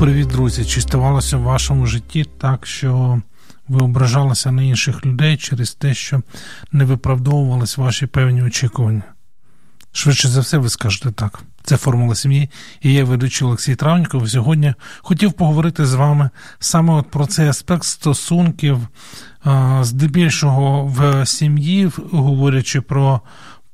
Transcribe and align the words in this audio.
Привіт, 0.00 0.28
друзі! 0.28 0.64
Чи 0.64 0.80
ставалося 0.80 1.36
в 1.36 1.42
вашому 1.42 1.86
житті 1.86 2.26
так, 2.38 2.66
що 2.66 3.22
ви 3.68 3.80
ображалися 3.80 4.52
на 4.52 4.62
інших 4.62 5.06
людей 5.06 5.36
через 5.36 5.74
те, 5.74 5.94
що 5.94 6.22
не 6.72 6.84
виправдовувались 6.84 7.78
ваші 7.78 8.06
певні 8.06 8.42
очікування? 8.42 9.02
Швидше 9.92 10.28
за 10.28 10.40
все, 10.40 10.58
ви 10.58 10.68
скажете 10.68 11.10
так. 11.10 11.42
Це 11.62 11.76
формула 11.76 12.14
сім'ї. 12.14 12.50
І 12.82 12.92
я 12.92 13.04
ведучий 13.04 13.48
Олексій 13.48 13.74
Травніков. 13.74 14.30
Сьогодні 14.30 14.74
хотів 14.98 15.32
поговорити 15.32 15.86
з 15.86 15.94
вами 15.94 16.30
саме 16.58 16.92
от 16.92 17.10
про 17.10 17.26
цей 17.26 17.48
аспект 17.48 17.84
стосунків, 17.84 18.78
здебільшого 19.80 20.84
в 20.84 21.26
сім'ї, 21.26 21.90
говорячи 22.12 22.80
про 22.80 23.20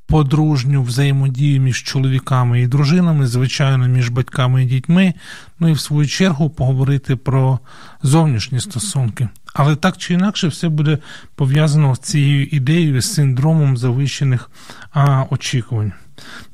подружню 0.07 0.83
взаємодію 0.83 1.61
між 1.61 1.83
чоловіками 1.83 2.61
і 2.61 2.67
дружинами, 2.67 3.27
звичайно, 3.27 3.89
між 3.89 4.09
батьками 4.09 4.63
і 4.63 4.67
дітьми. 4.67 5.15
Ну 5.61 5.69
і 5.69 5.73
в 5.73 5.81
свою 5.81 6.09
чергу 6.09 6.51
поговорити 6.51 7.17
про 7.17 7.59
зовнішні 8.03 8.61
стосунки. 8.61 9.29
Але 9.55 9.77
так 9.77 9.97
чи 9.97 10.15
інакше, 10.15 10.49
все 10.49 10.69
буде 10.69 10.99
пов'язано 11.35 11.95
з 11.95 11.99
цією 11.99 12.47
ідеєю 12.47 13.01
з 13.01 13.15
синдромом 13.15 13.77
завищених 13.77 14.51
а, 14.93 15.25
очікувань. 15.31 15.93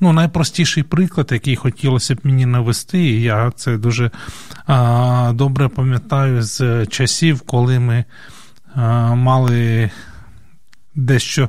Ну, 0.01 0.13
найпростіший 0.13 0.83
приклад, 0.83 1.29
який 1.33 1.57
хотілося 1.57 2.15
б 2.15 2.19
мені 2.23 2.47
навести, 2.47 2.99
і 2.99 3.23
я 3.23 3.53
це 3.57 3.77
дуже 3.77 4.11
а, 4.67 5.33
добре 5.35 5.69
пам'ятаю 5.69 6.43
з 6.43 6.87
часів, 6.87 7.41
коли 7.41 7.79
ми 7.79 8.05
а, 8.75 9.15
мали 9.15 9.91
дещо 10.95 11.49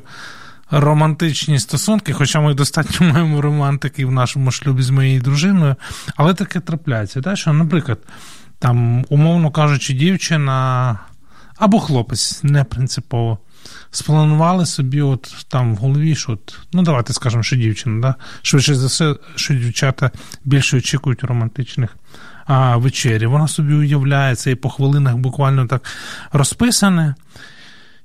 романтичні 0.70 1.58
стосунки, 1.58 2.12
хоча 2.12 2.40
ми 2.40 2.54
достатньо 2.54 3.06
маємо 3.12 3.40
романтики 3.40 4.06
в 4.06 4.12
нашому 4.12 4.50
шлюбі 4.50 4.82
з 4.82 4.90
моєю 4.90 5.20
дружиною, 5.20 5.76
але 6.16 6.34
таке 6.34 6.60
трапляється. 6.60 7.20
Так? 7.20 7.36
Що, 7.36 7.52
наприклад, 7.52 7.98
там, 8.58 9.04
умовно 9.08 9.50
кажучи, 9.50 9.92
дівчина 9.92 10.98
або 11.56 11.80
хлопець 11.80 12.42
не 12.42 12.64
принципово 12.64 13.38
спланували 13.90 14.66
собі, 14.66 15.00
от 15.00 15.46
там 15.48 15.74
в 15.74 15.76
голові, 15.76 16.14
що 16.14 16.32
от, 16.32 16.58
ну 16.72 16.82
давайте 16.82 17.12
скажемо, 17.12 17.42
що 17.42 17.56
дівчина, 17.56 18.00
да? 18.00 18.14
швидше 18.42 18.74
за 18.74 18.86
все, 18.86 19.16
що 19.34 19.54
дівчата 19.54 20.10
більше 20.44 20.76
очікують 20.76 21.24
романтичних 21.24 21.96
а, 22.46 22.76
вечері. 22.76 23.26
Вона 23.26 23.48
собі 23.48 23.74
уявляє 23.74 24.36
це 24.36 24.50
і 24.50 24.54
по 24.54 24.70
хвилинах 24.70 25.16
буквально 25.16 25.66
так 25.66 25.84
розписане. 26.32 27.14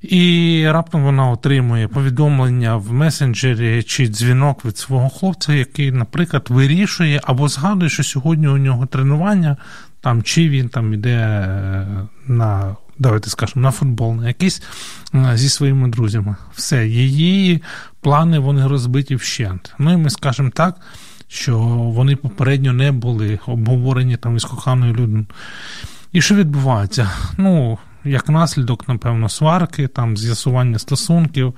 І 0.01 0.63
раптом 0.67 1.03
вона 1.03 1.29
отримує 1.29 1.87
повідомлення 1.87 2.75
в 2.75 2.93
месенджері 2.93 3.83
чи 3.83 4.07
дзвінок 4.07 4.65
від 4.65 4.77
свого 4.77 5.09
хлопця, 5.09 5.53
який, 5.53 5.91
наприклад, 5.91 6.45
вирішує 6.49 7.21
або 7.23 7.47
згадує, 7.47 7.89
що 7.89 8.03
сьогодні 8.03 8.47
у 8.47 8.57
нього 8.57 8.85
тренування, 8.85 9.57
там 10.01 10.23
чи 10.23 10.49
він 10.49 10.69
там 10.69 10.93
іде 10.93 11.15
е, 11.15 11.87
на 12.27 12.75
давайте 12.99 13.29
скажемо, 13.29 13.63
на 13.63 13.71
футбол, 13.71 14.15
на 14.15 14.27
якийсь 14.27 14.61
е, 15.15 15.31
зі 15.37 15.49
своїми 15.49 15.89
друзями. 15.89 16.35
Все, 16.55 16.87
її 16.87 17.61
плани 18.01 18.39
вони 18.39 18.67
розбиті 18.67 19.15
вщент. 19.15 19.73
Ну 19.79 19.93
і 19.93 19.97
ми 19.97 20.09
скажемо 20.09 20.49
так, 20.49 20.75
що 21.27 21.59
вони 21.59 22.15
попередньо 22.15 22.73
не 22.73 22.91
були 22.91 23.39
обговорені 23.45 24.17
там 24.17 24.35
із 24.35 24.45
коханою 24.45 24.93
людиною. 24.93 25.25
І 26.11 26.21
що 26.21 26.35
відбувається? 26.35 27.11
Ну, 27.37 27.77
як 28.03 28.29
наслідок, 28.29 28.87
напевно, 28.87 29.29
сварки, 29.29 29.87
там 29.87 30.17
з'ясування 30.17 30.79
стосунків, 30.79 31.53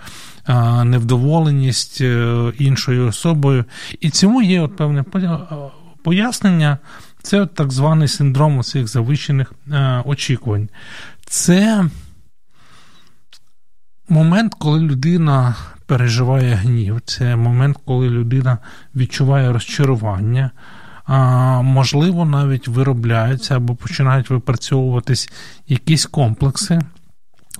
е, 0.47 0.83
невдоволеність 0.83 2.01
е, 2.01 2.51
іншою 2.59 3.07
особою. 3.07 3.65
І 3.99 4.09
цьому 4.09 4.41
є 4.41 4.61
от 4.61 4.75
певне 4.75 5.03
пояснення. 6.03 6.77
Це 7.21 7.41
от 7.41 7.53
так 7.53 7.71
званий 7.71 8.07
синдром 8.07 8.63
цих 8.63 8.87
завищених 8.87 9.53
очікувань. 10.05 10.69
Це 11.25 11.85
момент, 14.09 14.53
коли 14.59 14.79
людина 14.79 15.55
переживає 15.85 16.53
гнів, 16.55 17.01
це 17.05 17.35
момент, 17.35 17.77
коли 17.85 18.09
людина 18.09 18.57
відчуває 18.95 19.53
розчарування, 19.53 20.51
можливо, 21.63 22.25
навіть 22.25 22.67
виробляються 22.67 23.55
або 23.55 23.75
починають 23.75 24.29
випрацьовуватись 24.29 25.31
якісь 25.67 26.05
комплекси. 26.05 26.79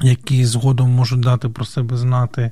Які 0.04 0.46
згодом 0.46 0.90
можуть 0.90 1.20
дати 1.20 1.50
про 1.50 1.66
себе 1.66 1.98
знати. 1.98 2.52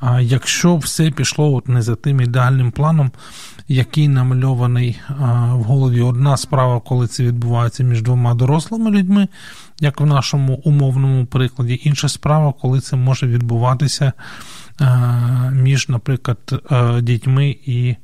А 0.00 0.20
якщо 0.20 0.76
все 0.76 1.10
пішло 1.10 1.54
от 1.54 1.68
не 1.68 1.82
за 1.82 1.94
тим 1.94 2.20
ідеальним 2.20 2.70
планом, 2.70 3.10
який 3.68 4.08
намальований 4.08 5.00
в 5.52 5.62
голові, 5.62 6.00
одна 6.00 6.36
справа, 6.36 6.80
коли 6.80 7.06
це 7.06 7.22
відбувається 7.22 7.84
між 7.84 8.02
двома 8.02 8.34
дорослими 8.34 8.90
людьми, 8.90 9.28
як 9.80 10.00
в 10.00 10.06
нашому 10.06 10.54
умовному 10.54 11.26
прикладі. 11.26 11.80
Інша 11.84 12.08
справа, 12.08 12.54
коли 12.60 12.80
це 12.80 12.96
може 12.96 13.26
відбуватися 13.26 14.12
між, 15.52 15.88
наприклад, 15.88 16.62
е, 16.70 17.00
дітьми 17.02 17.56
і 17.66 17.96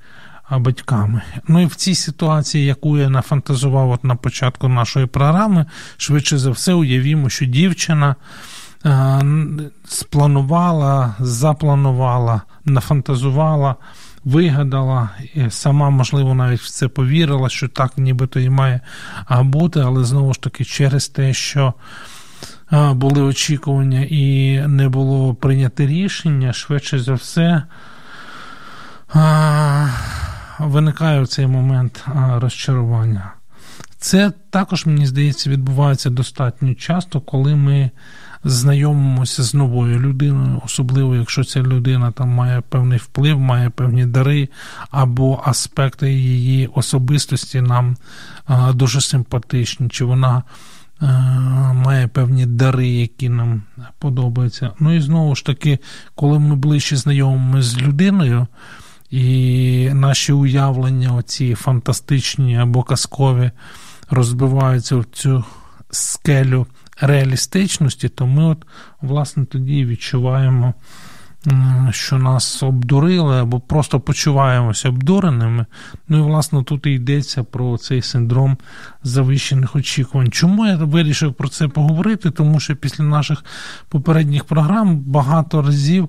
батьками. 0.58 1.22
Ну 1.48 1.60
і 1.60 1.66
в 1.66 1.74
цій 1.74 1.94
ситуації, 1.94 2.66
яку 2.66 2.98
я 2.98 3.08
нафантазував 3.08 3.90
от 3.90 4.04
на 4.04 4.14
початку 4.14 4.68
нашої 4.68 5.06
програми, 5.06 5.66
швидше 5.96 6.38
за 6.38 6.50
все, 6.50 6.72
уявімо, 6.72 7.28
що 7.28 7.44
дівчина. 7.44 8.16
Спланувала, 9.84 11.14
запланувала, 11.18 12.42
нафантазувала 12.64 13.76
вигадала, 14.24 15.08
і 15.34 15.50
сама, 15.50 15.90
можливо, 15.90 16.34
навіть 16.34 16.60
в 16.60 16.70
це 16.70 16.88
повірила, 16.88 17.48
що 17.48 17.68
так 17.68 17.98
нібито 17.98 18.40
і 18.40 18.50
має 18.50 18.80
бути, 19.30 19.80
але 19.80 20.04
знову 20.04 20.34
ж 20.34 20.40
таки, 20.40 20.64
через 20.64 21.08
те, 21.08 21.32
що 21.32 21.74
були 22.72 23.22
очікування 23.22 24.06
і 24.10 24.58
не 24.66 24.88
було 24.88 25.34
прийнято 25.34 25.86
рішення, 25.86 26.52
швидше 26.52 26.98
за 26.98 27.14
все. 27.14 27.62
Виникає 30.62 31.22
в 31.22 31.28
цей 31.28 31.46
момент 31.46 32.04
розчарування. 32.34 33.32
Це 33.98 34.32
також, 34.50 34.86
мені 34.86 35.06
здається, 35.06 35.50
відбувається 35.50 36.10
достатньо 36.10 36.74
часто, 36.74 37.20
коли 37.20 37.56
ми 37.56 37.90
знайомимося 38.44 39.42
з 39.42 39.54
новою 39.54 39.98
людиною, 39.98 40.62
особливо 40.64 41.16
якщо 41.16 41.44
ця 41.44 41.62
людина 41.62 42.10
там 42.12 42.28
має 42.28 42.60
певний 42.60 42.98
вплив, 42.98 43.40
має 43.40 43.70
певні 43.70 44.06
дари, 44.06 44.48
або 44.90 45.42
аспекти 45.44 46.12
її 46.12 46.66
особистості 46.66 47.60
нам 47.60 47.96
дуже 48.74 49.00
симпатичні, 49.00 49.88
чи 49.88 50.04
вона. 50.04 50.42
Має 51.74 52.08
певні 52.08 52.46
дари, 52.46 52.88
які 52.88 53.28
нам 53.28 53.62
подобаються. 53.98 54.70
Ну 54.80 54.94
і 54.94 55.00
знову 55.00 55.34
ж 55.34 55.46
таки, 55.46 55.78
коли 56.14 56.38
ми 56.38 56.56
ближче 56.56 56.96
знайомимося 56.96 57.68
з 57.68 57.78
людиною, 57.78 58.46
і 59.12 59.90
наші 59.94 60.32
уявлення, 60.32 61.14
оці 61.14 61.54
фантастичні 61.54 62.58
або 62.58 62.82
казкові, 62.82 63.50
розбиваються 64.10 64.96
в 64.96 65.04
цю 65.04 65.44
скелю 65.90 66.66
реалістичності, 67.00 68.08
то 68.08 68.26
ми, 68.26 68.44
от, 68.44 68.66
власне, 69.00 69.44
тоді 69.44 69.84
відчуваємо, 69.84 70.74
що 71.90 72.18
нас 72.18 72.62
обдурили 72.62 73.40
або 73.40 73.60
просто 73.60 74.00
почуваємося 74.00 74.88
обдуреними. 74.88 75.66
Ну 76.08 76.18
і, 76.18 76.20
власне, 76.20 76.62
тут 76.62 76.86
і 76.86 76.90
йдеться 76.90 77.44
про 77.44 77.78
цей 77.78 78.02
синдром 78.02 78.56
завищених 79.02 79.76
очікувань. 79.76 80.30
Чому 80.30 80.66
я 80.66 80.76
вирішив 80.76 81.34
про 81.34 81.48
це 81.48 81.68
поговорити? 81.68 82.30
Тому 82.30 82.60
що 82.60 82.76
після 82.76 83.04
наших 83.04 83.44
попередніх 83.88 84.44
програм 84.44 84.98
багато 84.98 85.62
разів. 85.62 86.08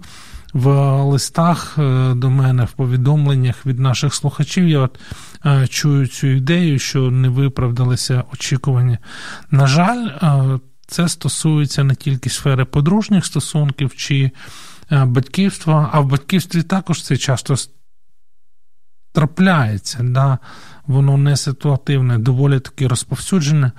В 0.54 0.70
листах 1.04 1.76
е, 1.78 2.14
до 2.14 2.30
мене 2.30 2.66
в 2.66 2.72
повідомленнях 2.72 3.66
від 3.66 3.80
наших 3.80 4.14
слухачів 4.14 4.68
я 4.68 4.80
от 4.80 5.00
е, 5.46 5.68
чую 5.68 6.08
цю 6.08 6.28
ідею, 6.28 6.80
що 6.80 7.12
не 7.12 7.30
виправдалися 7.30 8.24
очікування. 8.34 8.98
На 9.52 9.68
жаль, 9.68 10.08
е, 10.08 10.60
це 10.88 11.10
стосується 11.10 11.84
не 11.84 11.96
тільки 11.96 12.30
сфери 12.30 12.66
подружніх 12.66 13.26
стосунків 13.26 13.96
чи 13.96 14.32
батьківства, 14.92 15.90
а 15.94 16.00
в 16.00 16.06
батьківстві 16.06 16.64
також 16.64 17.04
це 17.04 17.18
часто 17.18 17.56
трапляється. 19.14 20.04
Да? 20.04 20.38
Воно 20.88 21.18
не 21.18 21.38
ситуативне, 21.38 22.18
доволі 22.18 22.60
таки 22.60 22.88
розповсюджене. 22.88 23.72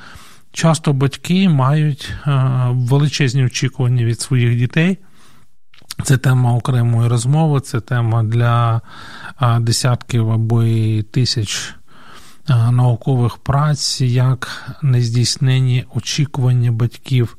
часто 0.53 0.93
батьки 0.93 1.49
мають 1.49 2.13
величезні 2.71 3.45
очікування 3.45 4.05
від 4.05 4.21
своїх 4.21 4.59
дітей. 4.59 4.99
Це 6.03 6.17
тема 6.17 6.55
окремої 6.55 7.09
розмови, 7.09 7.61
це 7.61 7.81
тема 7.81 8.23
для 8.23 8.81
десятків 9.61 10.31
або 10.31 10.65
і 10.65 11.03
тисяч 11.03 11.75
наукових 12.49 13.37
праць, 13.37 14.01
як 14.01 14.73
нездійснені 14.83 15.85
очікування 15.95 16.73
батьків 16.73 17.37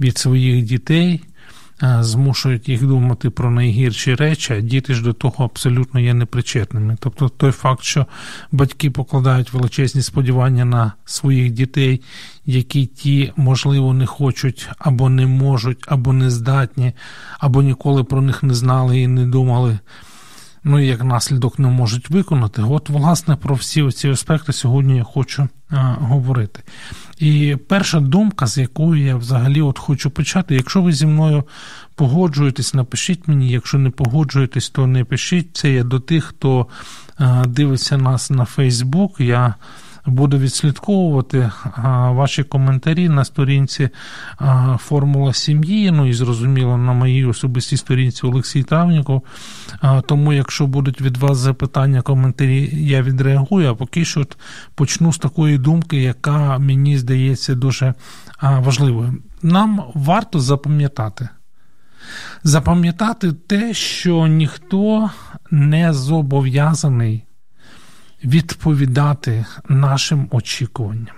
від 0.00 0.18
своїх 0.18 0.64
дітей. 0.64 1.24
Змушують 2.00 2.68
їх 2.68 2.86
думати 2.86 3.30
про 3.30 3.50
найгірші 3.50 4.14
речі, 4.14 4.52
а 4.52 4.60
діти 4.60 4.94
ж 4.94 5.02
до 5.02 5.12
того 5.12 5.44
абсолютно 5.44 6.00
є 6.00 6.14
непричетними. 6.14 6.96
Тобто 7.00 7.28
той 7.28 7.50
факт, 7.50 7.82
що 7.82 8.06
батьки 8.52 8.90
покладають 8.90 9.52
величезні 9.52 10.02
сподівання 10.02 10.64
на 10.64 10.92
своїх 11.04 11.50
дітей, 11.50 12.00
які 12.46 12.86
ті, 12.86 13.32
можливо, 13.36 13.94
не 13.94 14.06
хочуть 14.06 14.68
або 14.78 15.08
не 15.08 15.26
можуть, 15.26 15.84
або 15.86 16.12
не 16.12 16.30
здатні, 16.30 16.92
або 17.38 17.62
ніколи 17.62 18.04
про 18.04 18.22
них 18.22 18.42
не 18.42 18.54
знали 18.54 19.00
і 19.00 19.06
не 19.06 19.26
думали 19.26 19.78
ну 20.64 20.80
і 20.80 20.86
як 20.86 21.04
наслідок 21.04 21.58
не 21.58 21.68
можуть 21.68 22.10
виконати. 22.10 22.62
От, 22.62 22.88
власне, 22.88 23.36
про 23.36 23.54
всі 23.54 23.90
ці 23.90 24.08
аспекти 24.08 24.52
сьогодні 24.52 24.96
я 24.96 25.04
хочу 25.04 25.48
а, 25.70 25.76
говорити. 25.82 26.62
І 27.18 27.56
перша 27.68 28.00
думка, 28.00 28.46
з 28.46 28.58
якою 28.58 29.04
я 29.06 29.16
взагалі 29.16 29.60
от 29.60 29.78
хочу 29.78 30.10
почати, 30.10 30.54
якщо 30.54 30.82
ви 30.82 30.92
зі 30.92 31.06
мною 31.06 31.44
погоджуєтесь, 31.94 32.74
напишіть 32.74 33.28
мені, 33.28 33.50
якщо 33.50 33.78
не 33.78 33.90
погоджуєтесь, 33.90 34.70
то 34.70 34.86
не 34.86 35.04
пишіть. 35.04 35.56
Це 35.56 35.70
я 35.70 35.84
до 35.84 36.00
тих, 36.00 36.24
хто 36.24 36.66
дивиться 37.46 37.98
нас 37.98 38.30
на 38.30 38.44
Фейсбук. 38.44 39.20
Я 39.20 39.54
буду 40.06 40.38
відслідковувати 40.38 41.50
ваші 42.10 42.42
коментарі 42.42 43.08
на 43.08 43.24
сторінці 43.24 43.88
Формула 44.78 45.32
сім'ї. 45.32 45.90
Ну 45.90 46.06
і 46.06 46.12
зрозуміло, 46.12 46.76
на 46.76 46.92
моїй 46.92 47.24
особистій 47.24 47.76
сторінці 47.76 48.26
Олексій 48.26 48.62
Травніков. 48.62 49.22
Тому, 50.06 50.32
якщо 50.32 50.66
будуть 50.66 51.00
від 51.00 51.16
вас 51.16 51.38
запитання, 51.38 52.02
коментарі, 52.02 52.70
я 52.72 53.02
відреагую, 53.02 53.70
а 53.70 53.74
поки 53.74 54.04
що 54.04 54.26
почну 54.74 55.12
з 55.12 55.18
такої 55.18 55.58
думки, 55.58 56.02
яка 56.02 56.58
мені 56.58 56.98
здається 56.98 57.54
дуже 57.54 57.94
важливою. 58.42 59.22
Нам 59.42 59.84
варто 59.94 60.40
запам'ятати. 60.40 61.28
Запам'ятати 62.42 63.32
те, 63.32 63.74
що 63.74 64.26
ніхто 64.26 65.10
не 65.50 65.92
зобов'язаний 65.92 67.24
відповідати 68.24 69.44
нашим 69.68 70.28
очікуванням. 70.30 71.16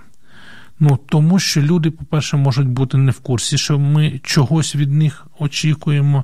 Ну, 0.79 0.99
Тому 1.09 1.39
що 1.39 1.61
люди, 1.61 1.91
по-перше, 1.91 2.37
можуть 2.37 2.67
бути 2.67 2.97
не 2.97 3.11
в 3.11 3.19
курсі, 3.19 3.57
що 3.57 3.79
ми 3.79 4.19
чогось 4.23 4.75
від 4.75 4.91
них 4.91 5.27
очікуємо, 5.39 6.23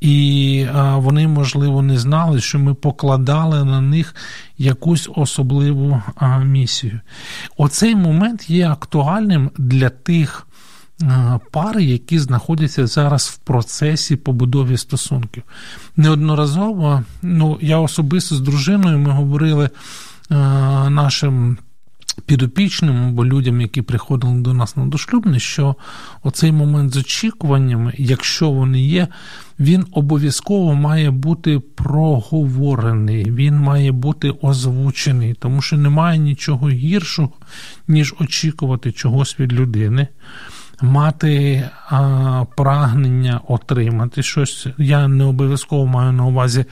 і 0.00 0.66
вони, 0.94 1.28
можливо, 1.28 1.82
не 1.82 1.98
знали, 1.98 2.40
що 2.40 2.58
ми 2.58 2.74
покладали 2.74 3.64
на 3.64 3.80
них 3.80 4.14
якусь 4.58 5.08
особливу 5.16 6.02
місію. 6.44 7.00
Оцей 7.56 7.94
момент 7.94 8.50
є 8.50 8.68
актуальним 8.68 9.50
для 9.58 9.90
тих 9.90 10.46
пар, 11.50 11.78
які 11.78 12.18
знаходяться 12.18 12.86
зараз 12.86 13.28
в 13.28 13.36
процесі 13.36 14.16
побудови 14.16 14.76
стосунків. 14.76 15.42
Неодноразово, 15.96 17.02
ну, 17.22 17.58
я 17.60 17.78
особисто 17.78 18.34
з 18.34 18.40
дружиною 18.40 18.98
ми 18.98 19.10
говорили. 19.10 19.70
Нашим 20.88 21.58
підопічним 22.26 23.08
або 23.08 23.26
людям, 23.26 23.60
які 23.60 23.82
приходили 23.82 24.40
до 24.40 24.54
нас 24.54 24.76
на 24.76 24.86
дошлюбне, 24.86 25.38
що 25.38 25.76
оцей 26.22 26.52
момент 26.52 26.94
з 26.94 26.96
очікуваннями, 26.96 27.92
якщо 27.98 28.50
вони 28.50 28.82
є, 28.82 29.08
він 29.60 29.86
обов'язково 29.92 30.74
має 30.74 31.10
бути 31.10 31.58
проговорений, 31.58 33.30
він 33.30 33.56
має 33.56 33.92
бути 33.92 34.34
озвучений, 34.42 35.34
тому 35.34 35.62
що 35.62 35.76
немає 35.76 36.18
нічого 36.18 36.70
гіршого, 36.70 37.32
ніж 37.88 38.14
очікувати 38.20 38.92
чогось 38.92 39.40
від 39.40 39.52
людини. 39.52 40.08
Мати 40.82 41.64
а, 41.88 42.44
прагнення 42.56 43.40
отримати 43.48 44.22
щось. 44.22 44.66
Я 44.78 45.08
не 45.08 45.24
обов'язково 45.24 45.86
маю 45.86 46.12
на 46.12 46.24
увазі 46.24 46.64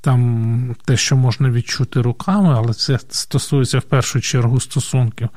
там 0.00 0.76
те, 0.84 0.96
що 0.96 1.16
можна 1.16 1.50
відчути 1.50 2.00
руками, 2.00 2.54
але 2.56 2.74
це 2.74 2.98
стосується 3.08 3.78
в 3.78 3.82
першу 3.82 4.20
чергу 4.20 4.60
стосунків. 4.60 5.28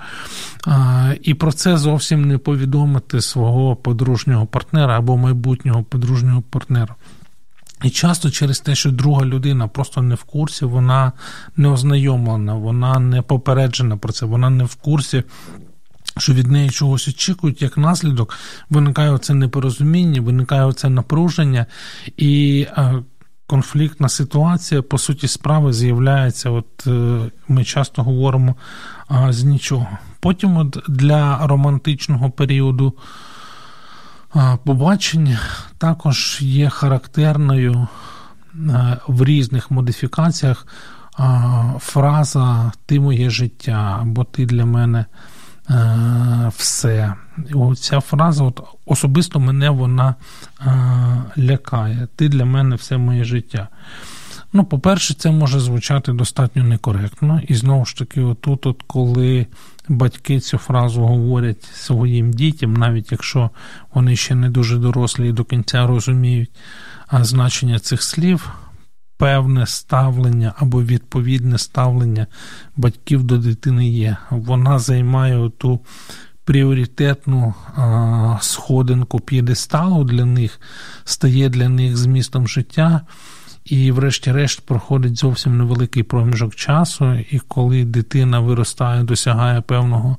А, 0.67 1.13
І 1.21 1.33
про 1.33 1.51
це 1.51 1.77
зовсім 1.77 2.27
не 2.27 2.37
повідомити 2.37 3.21
свого 3.21 3.75
подружнього 3.75 4.45
партнера 4.45 4.97
або 4.97 5.17
майбутнього 5.17 5.83
подружнього 5.83 6.41
партнера. 6.41 6.95
І 7.83 7.89
часто 7.89 8.31
через 8.31 8.59
те, 8.59 8.75
що 8.75 8.91
друга 8.91 9.25
людина 9.25 9.67
просто 9.67 10.01
не 10.01 10.15
в 10.15 10.23
курсі, 10.23 10.65
вона 10.65 11.11
не 11.57 11.67
ознайомлена, 11.67 12.53
вона 12.53 12.99
не 12.99 13.21
попереджена 13.21 13.97
про 13.97 14.13
це, 14.13 14.25
вона 14.25 14.49
не 14.49 14.63
в 14.63 14.75
курсі. 14.75 15.23
Що 16.17 16.33
від 16.33 16.47
неї 16.47 16.69
чогось 16.69 17.07
очікують, 17.07 17.61
як 17.61 17.77
наслідок, 17.77 18.35
виникає 18.69 19.11
оце 19.11 19.33
непорозуміння, 19.33 20.21
виникає 20.21 20.65
оце 20.65 20.89
напруження, 20.89 21.65
і 22.17 22.65
конфліктна 23.49 24.09
ситуація, 24.09 24.81
по 24.81 24.97
суті, 24.97 25.27
справи 25.27 25.73
з'являється, 25.73 26.49
от 26.49 26.87
е, 26.87 27.19
ми 27.47 27.63
часто 27.63 28.03
говоримо 28.03 28.55
з 29.29 29.43
нічого. 29.43 29.87
Потім 30.19 30.57
от 30.57 30.77
для 30.87 31.47
романтичного 31.47 32.31
періоду 32.31 32.93
побачень 34.63 35.37
також 35.77 36.37
є 36.41 36.69
характерною 36.69 37.87
е, 38.55 38.97
в 39.07 39.23
різних 39.23 39.71
модифікаціях 39.71 40.67
фраза 41.79 42.71
Ти 42.85 42.99
моє 42.99 43.29
життя 43.29 43.99
або 44.01 44.23
ти 44.23 44.45
для 44.45 44.65
мене. 44.65 45.05
Е, 45.69 46.51
все. 46.57 47.13
Ця 47.79 47.99
фраза 47.99 48.43
от, 48.43 48.61
особисто 48.85 49.39
мене 49.39 49.69
вона 49.69 50.15
е, 50.61 50.71
лякає. 51.37 52.07
Ти 52.15 52.29
для 52.29 52.45
мене 52.45 52.75
все 52.75 52.97
моє 52.97 53.23
життя. 53.23 53.67
Ну, 54.53 54.63
по-перше, 54.63 55.13
це 55.13 55.31
може 55.31 55.59
звучати 55.59 56.13
достатньо 56.13 56.63
некоректно. 56.63 57.41
І 57.47 57.55
знову 57.55 57.85
ж 57.85 57.97
таки, 57.97 58.21
отут, 58.21 58.65
от 58.65 58.83
коли 58.87 59.47
батьки 59.87 60.39
цю 60.39 60.57
фразу 60.57 61.01
говорять 61.01 61.63
своїм 61.63 62.33
дітям, 62.33 62.73
навіть 62.73 63.11
якщо 63.11 63.49
вони 63.93 64.15
ще 64.15 64.35
не 64.35 64.49
дуже 64.49 64.77
дорослі 64.77 65.29
і 65.29 65.33
до 65.33 65.43
кінця 65.43 65.87
розуміють 65.87 66.51
значення 67.11 67.79
цих 67.79 68.03
слів, 68.03 68.51
певне 69.19 69.67
ставлення 69.67 70.53
або 70.57 70.83
відповідне 70.83 71.57
ставлення 71.57 72.27
батьків 72.77 73.23
до 73.23 73.37
дитини 73.37 73.89
є. 73.89 74.17
Вона 74.29 74.79
займає 74.79 75.49
ту 75.57 75.79
пріоритетну 76.43 77.53
а, 77.75 78.37
сходинку 78.41 79.19
п'єдесталу 79.19 80.03
для 80.03 80.25
них, 80.25 80.61
стає 81.03 81.49
для 81.49 81.69
них 81.69 81.97
змістом 81.97 82.47
життя. 82.47 83.01
І, 83.65 83.91
врешті-решт, 83.91 84.61
проходить 84.61 85.17
зовсім 85.17 85.57
невеликий 85.57 86.03
проміжок 86.03 86.55
часу, 86.55 87.13
і 87.13 87.39
коли 87.39 87.85
дитина 87.85 88.39
виростає, 88.39 89.03
досягає 89.03 89.61
певного 89.61 90.17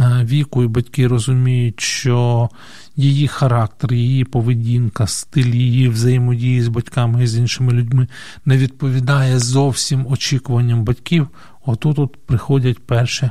віку, 0.00 0.62
і 0.62 0.66
батьки 0.66 1.06
розуміють, 1.06 1.80
що 1.80 2.48
її 2.96 3.28
характер, 3.28 3.92
її 3.92 4.24
поведінка, 4.24 5.06
стиль 5.06 5.54
її 5.54 5.88
взаємодії 5.88 6.62
з 6.62 6.68
батьками 6.68 7.24
і 7.24 7.26
з 7.26 7.36
іншими 7.36 7.72
людьми 7.72 8.06
не 8.44 8.56
відповідає 8.56 9.38
зовсім 9.38 10.06
очікуванням 10.06 10.84
батьків. 10.84 11.28
Отут 11.66 11.98
от 11.98 12.26
приходять 12.26 12.86
перші 12.86 13.30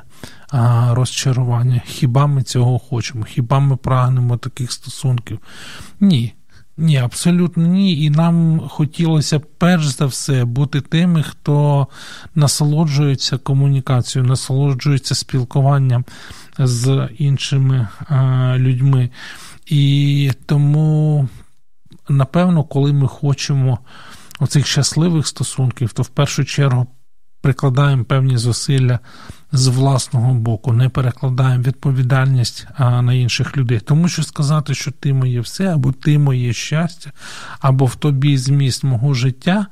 а, 0.52 0.94
розчарування. 0.94 1.82
Хіба 1.86 2.28
ми 2.28 2.44
цього 2.44 2.80
хочемо? 2.80 3.24
Хіба 3.24 3.60
ми 3.60 3.78
прагнемо 3.78 4.38
таких 4.38 4.72
стосунків? 4.72 5.40
Ні. 6.00 6.34
Ні, 6.78 6.98
абсолютно 6.98 7.68
ні. 7.68 8.04
І 8.04 8.10
нам 8.10 8.60
хотілося 8.70 9.40
перш 9.40 9.86
за 9.88 10.06
все 10.06 10.46
бути 10.46 10.82
тими, 10.82 11.24
хто 11.24 11.88
насолоджується 12.36 13.38
комунікацією, 13.38 14.30
насолоджується 14.30 15.16
спілкуванням 15.16 16.06
з 16.60 17.10
іншими 17.18 17.88
людьми. 18.56 19.10
І 19.66 20.32
тому, 20.46 21.28
напевно, 22.10 22.64
коли 22.64 22.94
ми 22.94 23.08
хочемо 23.08 23.80
оцих 24.40 24.68
щасливих 24.68 25.28
стосунків, 25.28 25.94
то 25.94 26.04
в 26.04 26.08
першу 26.08 26.46
чергу 26.46 26.88
прикладаємо 27.42 28.04
певні 28.04 28.38
зусилля 28.38 29.00
з 29.52 29.68
власного 29.68 30.34
боку, 30.34 30.74
не 30.74 30.90
перекладаємо 30.90 31.64
відповідальність 31.64 32.68
на 32.80 33.14
інших 33.14 33.58
людей. 33.58 33.80
Тому 33.80 34.08
що 34.08 34.24
сказати, 34.24 34.74
що 34.74 34.92
ти 34.92 35.14
моє 35.14 35.42
все, 35.42 35.74
або 35.74 35.92
ти 35.92 36.20
моє 36.20 36.54
щастя, 36.54 37.12
або 37.60 37.86
в 37.86 37.96
тобі 37.96 38.38
зміст 38.38 38.84
мого 38.84 39.14
життя. 39.14 39.68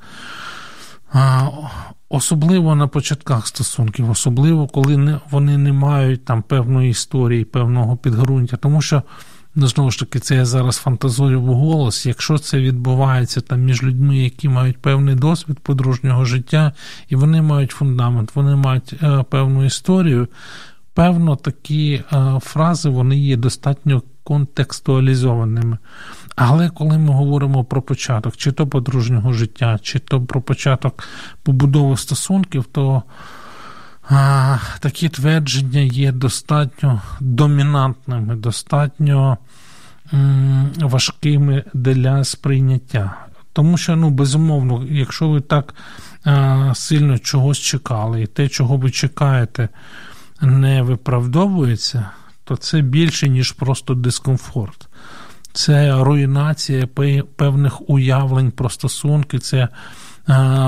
Особливо 2.10 2.76
на 2.76 2.88
початках 2.88 3.48
стосунків, 3.48 4.10
особливо 4.10 4.68
коли 4.68 5.20
вони 5.32 5.58
не 5.58 5.74
мають 5.74 6.26
там 6.26 6.42
певної 6.42 6.90
історії, 6.90 7.46
певного 7.46 7.98
підґрунтя. 7.98 8.58
Тому 8.58 8.82
що, 8.82 9.04
ну, 9.56 9.68
знову 9.68 9.92
ж 9.92 10.00
таки, 10.00 10.20
це 10.20 10.36
я 10.36 10.46
зараз 10.46 10.78
фантазую 10.78 11.42
в 11.42 11.46
голос. 11.46 12.06
Якщо 12.06 12.38
це 12.38 12.60
відбувається 12.60 13.42
там 13.42 13.62
між 13.62 13.84
людьми, 13.84 14.18
які 14.18 14.50
мають 14.50 14.78
певний 14.78 15.16
досвід 15.16 15.60
подружнього 15.60 16.26
життя, 16.26 16.72
і 17.10 17.16
вони 17.16 17.42
мають 17.42 17.72
фундамент, 17.72 18.36
вони 18.36 18.56
мають 18.56 18.94
е, 19.04 19.24
певну 19.30 19.66
історію, 19.66 20.28
певно, 20.94 21.36
такі 21.36 22.04
е, 22.14 22.40
фрази 22.44 22.90
вони 22.90 23.18
є 23.18 23.38
достатньо 23.38 24.02
контекстуалізованими. 24.24 25.78
Але 26.36 26.70
коли 26.70 26.98
ми 26.98 27.14
говоримо 27.14 27.64
про 27.64 27.82
початок, 27.82 28.38
чи 28.38 28.52
то 28.52 28.68
подружнього 28.68 29.34
життя, 29.34 29.80
чи 29.82 30.00
то 30.00 30.22
про 30.22 30.42
початок 30.42 31.04
побудови 31.44 31.98
стосунків, 31.98 32.66
то 32.72 33.04
а, 34.10 34.58
такі 34.80 35.10
твердження 35.10 35.80
є 35.80 36.12
достатньо 36.12 37.02
домінантними, 37.20 38.36
достатньо 38.36 39.38
м, 40.14 40.72
важкими 40.78 41.64
для 41.74 42.24
сприйняття. 42.24 43.18
Тому 43.54 43.78
що, 43.78 43.96
ну, 43.96 44.10
безумовно, 44.10 44.86
якщо 44.90 45.30
ви 45.30 45.42
так 45.42 45.76
а, 46.24 46.72
сильно 46.76 47.20
чогось 47.20 47.58
чекали, 47.58 48.22
і 48.22 48.28
те, 48.28 48.50
чого 48.50 48.78
ви 48.78 48.92
чекаєте, 48.92 49.70
не 50.42 50.82
виправдовується, 50.82 52.10
то 52.44 52.56
це 52.56 52.82
більше, 52.82 53.30
ніж 53.30 53.52
просто 53.52 53.94
дискомфорт 53.94 54.88
це 55.56 56.04
руйнація 56.04 56.88
певних 57.36 57.90
уявлень 57.90 58.52
про 58.52 58.70
стосунки, 58.70 59.40
це 59.40 59.58
е, 59.58 59.70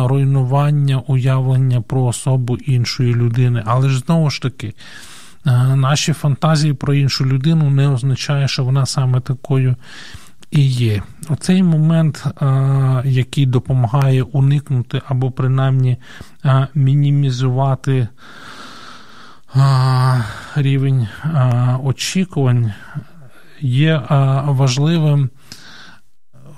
руйнування 0.06 1.00
уявлення 1.08 1.82
про 1.82 2.04
особу 2.04 2.58
іншої 2.58 3.16
людини. 3.16 3.64
Але 3.66 3.90
ж 3.90 4.00
знову 4.00 4.30
ж 4.30 4.42
таки, 4.42 4.74
е, 5.46 5.76
наші 5.76 6.14
фантазії 6.14 6.74
про 6.74 6.94
іншу 6.94 7.26
людину 7.26 7.70
не 7.70 7.88
означає, 7.88 8.48
що 8.48 8.64
вона 8.64 8.86
саме 8.86 9.20
такою. 9.20 9.76
І 10.52 10.68
є 10.68 11.02
оцей 11.30 11.64
момент, 11.64 12.26
е, 12.42 13.02
який 13.06 13.46
допомагає 13.46 14.24
уникнути 14.24 15.02
або 15.08 15.32
принаймні 15.32 15.98
мінімізувати 16.74 18.08
рівень 20.56 21.08
очікувань, 21.84 22.74
є 23.62 24.02
важливим 24.46 25.30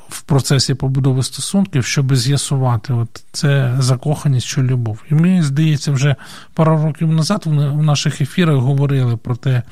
в 0.09 0.21
процесі 0.21 0.73
побудови 0.73 1.23
стосунків, 1.23 1.85
щоб 1.85 2.15
з'ясувати 2.15 2.93
от 2.93 3.23
це 3.31 3.75
закоханість 3.79 4.47
чи 4.47 4.61
любов. 4.61 5.03
І 5.11 5.13
мені 5.13 5.41
здається, 5.41 5.91
вже 5.91 6.15
пару 6.53 6.83
років 6.83 7.07
назад 7.07 7.43
в 7.45 7.83
наших 7.83 8.21
ефірах 8.21 8.55
говорили 8.55 9.17
про 9.17 9.35
те, 9.35 9.63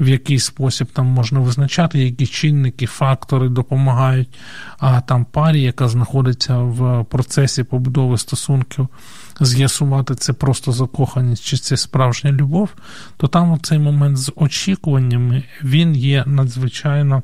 в 0.00 0.08
який 0.08 0.38
спосіб 0.38 0.88
там 0.92 1.06
можна 1.06 1.40
визначати, 1.40 1.98
які 1.98 2.26
чинники, 2.26 2.86
фактори 2.86 3.48
допомагають 3.48 4.28
а 4.78 5.00
там 5.00 5.24
парі, 5.24 5.62
яка 5.62 5.88
знаходиться 5.88 6.58
в 6.58 7.04
процесі 7.04 7.62
побудови 7.64 8.18
стосунків, 8.18 8.88
з'ясувати 9.40 10.14
це 10.14 10.32
просто 10.32 10.72
закоханість 10.72 11.44
чи 11.44 11.56
це 11.56 11.76
справжня 11.76 12.32
любов, 12.32 12.68
то 13.16 13.26
там 13.28 13.60
цей 13.62 13.78
момент 13.78 14.16
з 14.16 14.32
очікуваннями 14.36 15.44
він 15.62 15.96
є 15.96 16.24
надзвичайно 16.26 17.22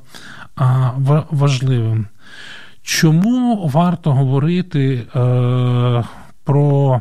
важливим. 1.31 2.07
Чому 2.85 3.69
варто 3.69 4.13
говорити 4.13 5.07
е, 5.17 6.05
про 6.45 7.01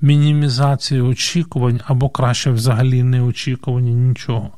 мінімізацію 0.00 1.06
очікувань 1.06 1.80
або 1.86 2.08
краще 2.08 2.50
взагалі 2.50 3.02
не 3.02 3.22
очікування 3.22 3.92
нічого? 3.92 4.50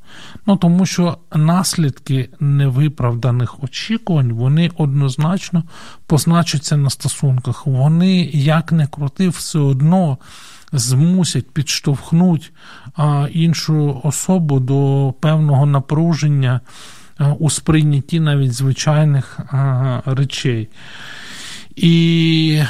Ну 0.46 0.56
тому 0.56 0.86
що 0.86 1.18
наслідки 1.34 2.28
невиправданих 2.40 3.64
очікувань 3.64 4.32
вони 4.32 4.70
однозначно 4.76 5.62
позначаться 6.06 6.76
на 6.76 6.90
стосунках. 6.90 7.66
Вони, 7.66 8.30
як 8.32 8.72
не 8.72 8.86
крути, 8.86 9.28
все 9.28 9.58
одно 9.58 10.18
змусять 10.72 11.50
підштовхнуть 11.50 12.52
іншу 13.32 14.00
особу 14.04 14.60
до 14.60 15.14
певного 15.20 15.66
напруження 15.66 16.60
у 17.38 17.50
сприйнятті 17.50 18.20
навіть 18.20 18.52
звичайних 18.52 19.38
речей. 20.04 20.68
І 21.76 22.62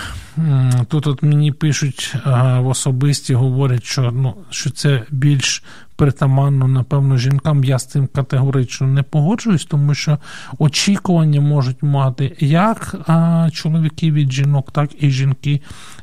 тут 0.88 1.06
от 1.06 1.22
мені 1.22 1.52
пишуть 1.52 2.16
в 2.60 2.66
особисті, 2.66 3.34
говорять, 3.34 3.84
що 3.84 4.10
ну, 4.12 4.34
що 4.50 4.70
це 4.70 5.02
більш 5.10 5.62
притаманно, 5.98 6.68
напевно, 6.68 7.16
жінкам. 7.16 7.64
Я 7.64 7.78
з 7.78 7.86
цим 7.86 8.06
категорично 8.06 8.86
не 8.86 9.02
погоджуюсь, 9.02 9.64
тому 9.64 9.94
що 9.94 10.18
очікування 10.58 11.40
можуть 11.40 11.82
мати 11.82 12.36
як 12.38 12.94
чоловіки 13.52 14.12
від 14.12 14.32
жінок, 14.32 14.70
так 14.70 14.90
і 15.02 15.10
жінки 15.10 15.60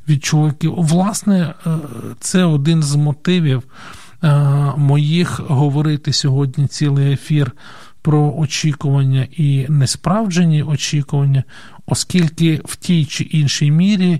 від 0.09 0.25
чоловіків. 0.25 0.73
Власне, 0.77 1.53
е, 1.67 1.69
це 2.19 2.43
один 2.43 2.83
з 2.83 2.95
мотивів 2.95 3.63
е, 4.23 4.33
моїх 4.77 5.39
говорити 5.39 6.13
сьогодні 6.13 6.67
цілий 6.67 7.13
ефір. 7.13 7.51
Про 8.05 8.33
очікування 8.37 9.27
і 9.31 9.65
несправджені 9.69 10.63
очікування, 10.63 11.43
оскільки 11.85 12.61
в 12.65 12.75
тій 12.75 13.05
чи 13.05 13.23
іншій 13.23 13.71
мірі 13.71 14.19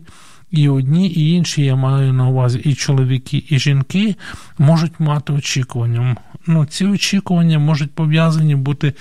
і 0.52 0.70
одні, 0.70 1.08
і 1.08 1.32
інші, 1.32 1.62
я 1.62 1.76
маю 1.76 2.14
на 2.14 2.28
увазі, 2.28 2.60
і 2.60 2.74
чоловіки, 2.74 3.44
і 3.50 3.60
жінки 3.60 4.16
можуть 4.58 5.00
мати 5.00 5.34
очікування. 5.34 6.16
Ну, 6.48 6.66
Ці 6.66 6.86
очікування 6.86 7.60
можуть 7.60 7.92
пов'язані 7.92 8.56
бути 8.56 8.94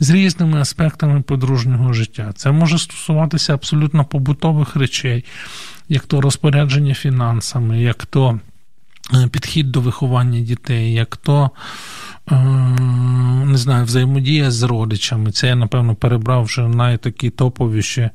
з 0.00 0.10
різними 0.10 0.60
аспектами 0.60 1.22
подружнього 1.22 1.92
життя. 1.92 2.32
Це 2.36 2.52
може 2.52 2.78
стосуватися 2.78 3.54
абсолютно 3.54 4.04
побутових 4.04 4.76
речей, 4.76 5.24
як 5.88 6.02
то 6.02 6.20
розпорядження 6.20 6.94
фінансами, 6.94 7.82
як 7.82 8.06
то 8.06 8.40
е, 9.14 9.28
підхід 9.28 9.72
до 9.72 9.80
виховання 9.80 10.40
дітей, 10.40 10.92
як 10.92 11.16
то. 11.16 11.50
Е, 12.30 12.36
не 13.46 13.58
знаю, 13.58 13.84
взаємодія 13.84 14.50
з 14.50 14.62
родичами. 14.62 15.32
Це 15.32 15.46
я, 15.46 15.54
напевно, 15.54 15.94
перебрав 15.94 16.42
вже 16.42 16.68
найтакі 16.68 17.30
топовіші 17.30 18.10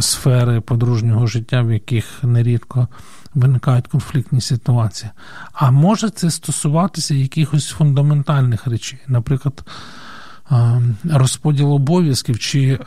сфери 0.00 0.60
подружнього 0.60 1.26
життя, 1.26 1.62
в 1.62 1.72
яких 1.72 2.24
нерідко 2.24 2.88
виникають 3.34 3.86
конфліктні 3.86 4.40
ситуації. 4.40 5.10
А 5.52 5.70
може 5.70 6.10
це 6.10 6.30
стосуватися 6.30 7.14
якихось 7.14 7.68
фундаментальних 7.68 8.66
речей, 8.66 8.98
наприклад, 9.06 9.64
розподіл 11.04 11.72
обов'язків 11.72 12.38
чи 12.38 12.60
е, 12.68 12.78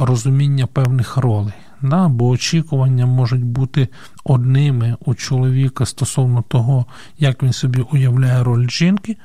розуміння 0.00 0.66
певних 0.66 1.16
ролей. 1.16 1.54
Да? 1.82 2.08
Бо 2.08 2.28
очікування 2.28 3.06
можуть 3.06 3.44
бути 3.44 3.88
одними 4.28 4.96
у 5.04 5.14
чоловіка 5.14 5.86
стосовно 5.86 6.42
того, 6.42 6.86
як 7.18 7.42
він 7.42 7.52
собі 7.52 7.80
уявляє 7.92 8.44
роль 8.44 8.68
жінки. 8.68 9.16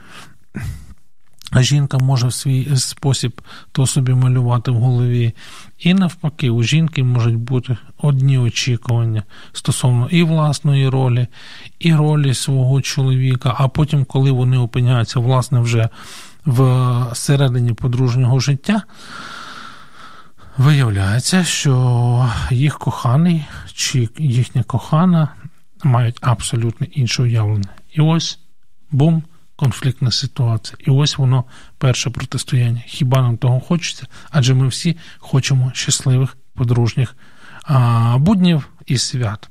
А 1.51 1.61
жінка 1.61 1.97
може 1.97 2.27
в 2.27 2.33
свій 2.33 2.77
спосіб 2.77 3.41
то 3.71 3.87
собі 3.87 4.13
малювати 4.13 4.71
в 4.71 4.75
голові. 4.75 5.33
І 5.79 5.93
навпаки, 5.93 6.49
у 6.49 6.63
жінки 6.63 7.03
можуть 7.03 7.35
бути 7.35 7.77
одні 7.97 8.37
очікування 8.37 9.23
стосовно 9.51 10.07
і 10.11 10.23
власної 10.23 10.89
ролі, 10.89 11.27
і 11.79 11.95
ролі 11.95 12.33
свого 12.33 12.81
чоловіка. 12.81 13.55
А 13.57 13.67
потім, 13.67 14.05
коли 14.05 14.31
вони 14.31 14.57
опиняються 14.57 15.19
власне 15.19 15.59
вже 15.59 15.89
в 16.45 17.05
середині 17.13 17.73
подружнього 17.73 18.39
життя, 18.39 18.83
виявляється, 20.57 21.43
що 21.43 22.29
їх 22.51 22.79
коханий 22.79 23.45
чи 23.75 24.09
їхня 24.17 24.63
кохана 24.63 25.29
мають 25.83 26.17
абсолютно 26.21 26.87
інше 26.91 27.23
уявлення. 27.23 27.69
І 27.93 28.01
ось 28.01 28.39
бум 28.91 29.23
конфліктна 29.55 30.11
ситуація. 30.11 30.77
І 30.79 30.91
ось 30.91 31.17
воно 31.17 31.43
перше 31.77 32.09
протистояння. 32.09 32.81
Хіба 32.85 33.21
нам 33.21 33.37
того 33.37 33.59
хочеться? 33.59 34.07
Адже 34.29 34.53
ми 34.53 34.67
всі 34.67 34.97
хочемо 35.17 35.71
щасливих 35.73 36.37
подружніх 36.53 37.15
буднів 38.17 38.69
і 38.85 38.97
свят. 38.97 39.49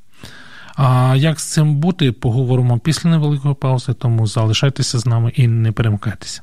А 0.77 1.15
як 1.19 1.41
з 1.41 1.45
цим 1.45 1.77
бути, 1.77 2.13
поговоримо 2.13 2.79
після 2.79 3.11
невеликої 3.11 3.55
паузи, 3.55 3.93
тому 3.93 4.27
залишайтеся 4.27 4.99
з 4.99 5.07
нами 5.07 5.33
і 5.37 5.49
не 5.49 5.73
перемкайтеся. 5.73 6.43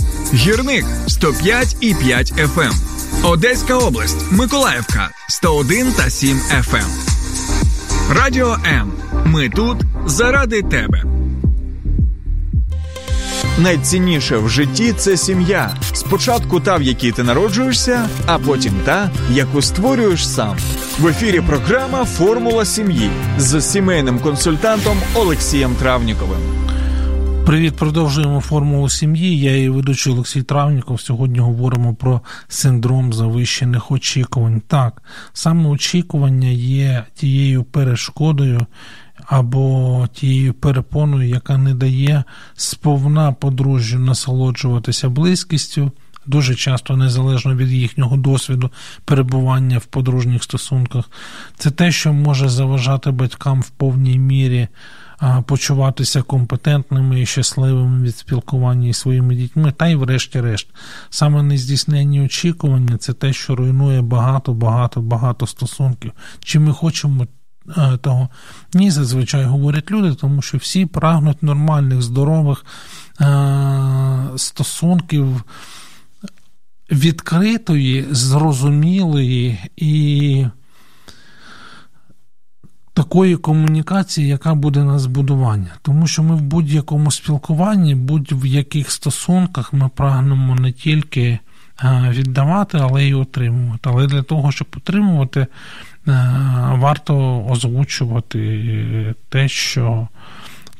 Гірник 0.33 0.85
105 1.07 1.75
і 1.81 1.93
5 1.93 2.27
FM. 2.27 2.73
Одеська 3.23 3.75
область, 3.75 4.31
Миколаївка 4.31 5.09
101 5.29 5.91
та 5.91 6.09
7 6.09 6.37
FM. 6.37 6.77
Радіо 8.15 8.57
М. 8.65 8.93
Ми 9.25 9.49
тут 9.49 9.77
заради 10.05 10.61
тебе. 10.61 11.03
Найцінніше 13.57 14.37
в 14.37 14.49
житті 14.49 14.93
це 14.97 15.17
сім'я. 15.17 15.75
Спочатку 15.93 16.59
та, 16.59 16.75
в 16.75 16.81
якій 16.81 17.11
ти 17.11 17.23
народжуєшся, 17.23 18.09
а 18.25 18.39
потім 18.39 18.73
та, 18.85 19.09
яку 19.31 19.61
створюєш 19.61 20.27
сам. 20.29 20.57
В 20.99 21.07
ефірі 21.07 21.41
програма 21.41 22.05
Формула 22.05 22.65
сім'ї 22.65 23.09
з 23.37 23.61
сімейним 23.61 24.19
консультантом 24.19 24.97
Олексієм 25.15 25.75
Травніковим. 25.75 26.39
Привіт, 27.45 27.75
продовжуємо 27.75 28.41
формулу 28.41 28.89
сім'ї. 28.89 29.39
Я 29.39 29.55
її 29.55 29.69
ведучий 29.69 30.13
Олексій 30.13 30.43
Травніков. 30.43 31.01
Сьогодні 31.01 31.39
говоримо 31.39 31.95
про 31.95 32.21
синдром 32.47 33.13
завищених 33.13 33.91
очікувань. 33.91 34.61
Так, 34.67 35.01
саме 35.33 35.69
очікування 35.69 36.47
є 36.47 37.03
тією 37.15 37.63
перешкодою, 37.63 38.65
або 39.25 40.07
тією 40.13 40.53
перепоною, 40.53 41.29
яка 41.29 41.57
не 41.57 41.73
дає 41.73 42.23
сповна 42.55 43.31
подружжю 43.31 43.99
насолоджуватися 43.99 45.09
близькістю. 45.09 45.91
Дуже 46.25 46.55
часто 46.55 46.97
незалежно 46.97 47.55
від 47.55 47.71
їхнього 47.71 48.17
досвіду 48.17 48.71
перебування 49.05 49.77
в 49.77 49.85
подружніх 49.85 50.43
стосунках, 50.43 51.09
це 51.57 51.71
те, 51.71 51.91
що 51.91 52.13
може 52.13 52.49
заважати 52.49 53.11
батькам 53.11 53.61
в 53.61 53.69
повній 53.69 54.19
мірі 54.19 54.67
почуватися 55.45 56.21
компетентними 56.21 57.21
і 57.21 57.25
щасливими 57.25 58.03
від 58.03 58.17
спілкування 58.17 58.87
із 58.87 58.97
своїми 58.97 59.35
дітьми, 59.35 59.73
та 59.77 59.87
й, 59.87 59.95
врешті-решт, 59.95 60.67
саме 61.09 61.43
нездійснені 61.43 62.21
очікування 62.21 62.97
це 62.97 63.13
те, 63.13 63.33
що 63.33 63.55
руйнує 63.55 64.01
багато, 64.01 64.53
багато, 64.53 65.01
багато 65.01 65.47
стосунків. 65.47 66.11
Чи 66.39 66.59
ми 66.59 66.73
хочемо 66.73 67.27
Е, 67.77 67.97
того. 67.97 68.29
Ні, 68.73 68.91
зазвичай 68.91 69.45
говорять 69.45 69.91
люди, 69.91 70.15
тому 70.15 70.41
що 70.41 70.57
всі 70.57 70.85
прагнуть 70.85 71.43
нормальних, 71.43 72.01
здорових 72.01 72.65
е, 73.21 74.37
стосунків 74.37 75.43
відкритої, 76.91 78.07
зрозумілої 78.11 79.59
і 79.75 80.45
такої 82.93 83.37
комунікації, 83.37 84.27
яка 84.27 84.53
буде 84.53 84.83
на 84.83 84.99
збудування. 84.99 85.71
Тому 85.81 86.07
що 86.07 86.23
ми 86.23 86.35
в 86.35 86.41
будь-якому 86.41 87.11
спілкуванні, 87.11 87.95
будь-в 87.95 88.45
яких 88.45 88.91
стосунках 88.91 89.73
ми 89.73 89.89
прагнемо 89.95 90.55
не 90.55 90.71
тільки 90.71 91.39
е, 91.83 92.09
віддавати, 92.09 92.77
але 92.81 93.03
й 93.03 93.13
отримувати. 93.13 93.89
Але 93.89 94.07
для 94.07 94.21
того, 94.21 94.51
щоб 94.51 94.67
отримувати. 94.77 95.47
Е, 96.07 96.13
варто 96.71 97.45
озвучувати 97.49 99.15
те, 99.29 99.47
що 99.47 100.07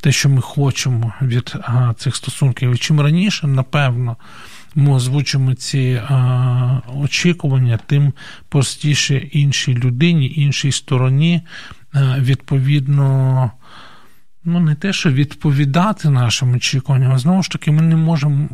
те, 0.01 0.11
що 0.11 0.29
ми 0.29 0.41
хочемо 0.41 1.13
від 1.21 1.55
е, 1.55 1.93
цих 1.97 2.15
стосунків. 2.15 2.71
І 2.71 2.77
чим 2.77 3.01
раніше, 3.01 3.47
напевно, 3.47 4.17
ми 4.75 4.91
озвучимо 4.91 5.53
ці 5.53 6.01
а, 6.07 6.15
е, 6.87 6.91
очікування, 6.97 7.79
тим 7.85 8.13
простіше 8.49 9.17
іншій 9.17 9.73
людині, 9.73 10.33
іншій 10.35 10.71
стороні, 10.71 11.41
а, 11.41 11.80
відповідно, 12.19 13.51
ну 14.43 14.59
не 14.59 14.75
те, 14.75 14.93
що 14.93 15.11
відповідати 15.11 16.09
нашим 16.09 16.53
очікуванням, 16.53 17.11
а 17.11 17.17
знову 17.17 17.43
ж 17.43 17.51
таки, 17.51 17.71
ми 17.71 17.81
не 17.81 17.95
можемо 17.95 18.49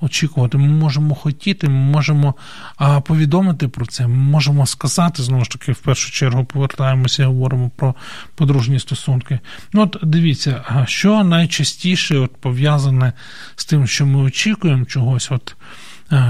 очікувати. 0.00 0.58
Ми 0.58 0.68
можемо 0.68 1.14
хотіти, 1.14 1.68
ми 1.68 1.74
можемо 1.74 2.34
а, 2.76 3.00
повідомити 3.00 3.68
про 3.68 3.86
це. 3.86 4.06
Ми 4.06 4.14
можемо 4.14 4.66
сказати 4.66 5.22
знову 5.22 5.44
ж 5.44 5.50
таки, 5.50 5.72
в 5.72 5.78
першу 5.78 6.10
чергу 6.10 6.44
повертаємося 6.44 7.22
і 7.22 7.26
говоримо 7.26 7.70
про 7.76 7.94
подружні 8.34 8.78
стосунки. 8.78 9.38
Ну, 9.72 9.82
от 9.82 9.96
дивіться, 10.02 10.84
що 10.86 11.24
найчастіше 11.24 12.18
от 12.18 12.36
пов'язане 12.36 13.12
з 13.56 13.64
тим, 13.64 13.86
що 13.86 14.06
ми 14.06 14.20
очікуємо 14.20 14.84
чогось. 14.84 15.30
От 15.30 15.56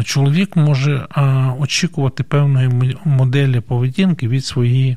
Чоловік 0.05 0.57
може 0.57 1.07
очікувати 1.59 2.23
певної 2.23 2.97
моделі 3.05 3.61
поведінки 3.61 4.29
від 4.29 4.45
своєї 4.45 4.97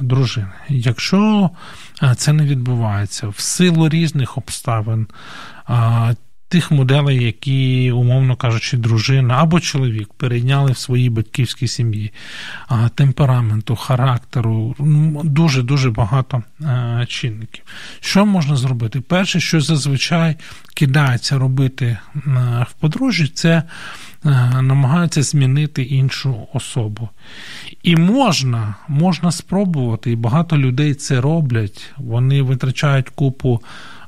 дружини. 0.00 0.52
Якщо 0.68 1.50
це 2.16 2.32
не 2.32 2.44
відбувається 2.44 3.28
в 3.28 3.38
силу 3.38 3.88
різних 3.88 4.38
обставин, 4.38 5.06
тих 6.48 6.70
моделей, 6.70 7.24
які, 7.24 7.92
умовно 7.92 8.36
кажучи, 8.36 8.76
дружина 8.76 9.34
або 9.34 9.60
чоловік 9.60 10.14
перейняли 10.14 10.72
в 10.72 10.78
своїй 10.78 11.10
батьківській 11.10 11.68
сім'ї, 11.68 12.12
темпераменту, 12.94 13.76
характеру, 13.76 14.74
дуже 15.24 15.62
дуже 15.62 15.90
багато 15.90 16.42
е, 16.62 17.06
чинників. 17.08 17.64
Що 18.00 18.26
можна 18.26 18.56
зробити? 18.56 19.00
Перше, 19.00 19.40
що 19.40 19.60
зазвичай 19.60 20.36
кидається 20.74 21.38
робити 21.38 21.86
е, 21.86 22.20
в 22.70 22.72
подружжі, 22.80 23.28
це 23.28 23.50
е, 23.50 23.62
намагаються 24.62 25.22
змінити 25.22 25.82
іншу 25.82 26.48
особу. 26.52 27.08
І 27.82 27.96
можна, 27.96 28.74
можна 28.88 29.32
спробувати, 29.32 30.10
і 30.10 30.16
багато 30.16 30.58
людей 30.58 30.94
це 30.94 31.20
роблять. 31.20 31.94
Вони 31.96 32.42
витрачають 32.42 33.08
купу 33.08 33.62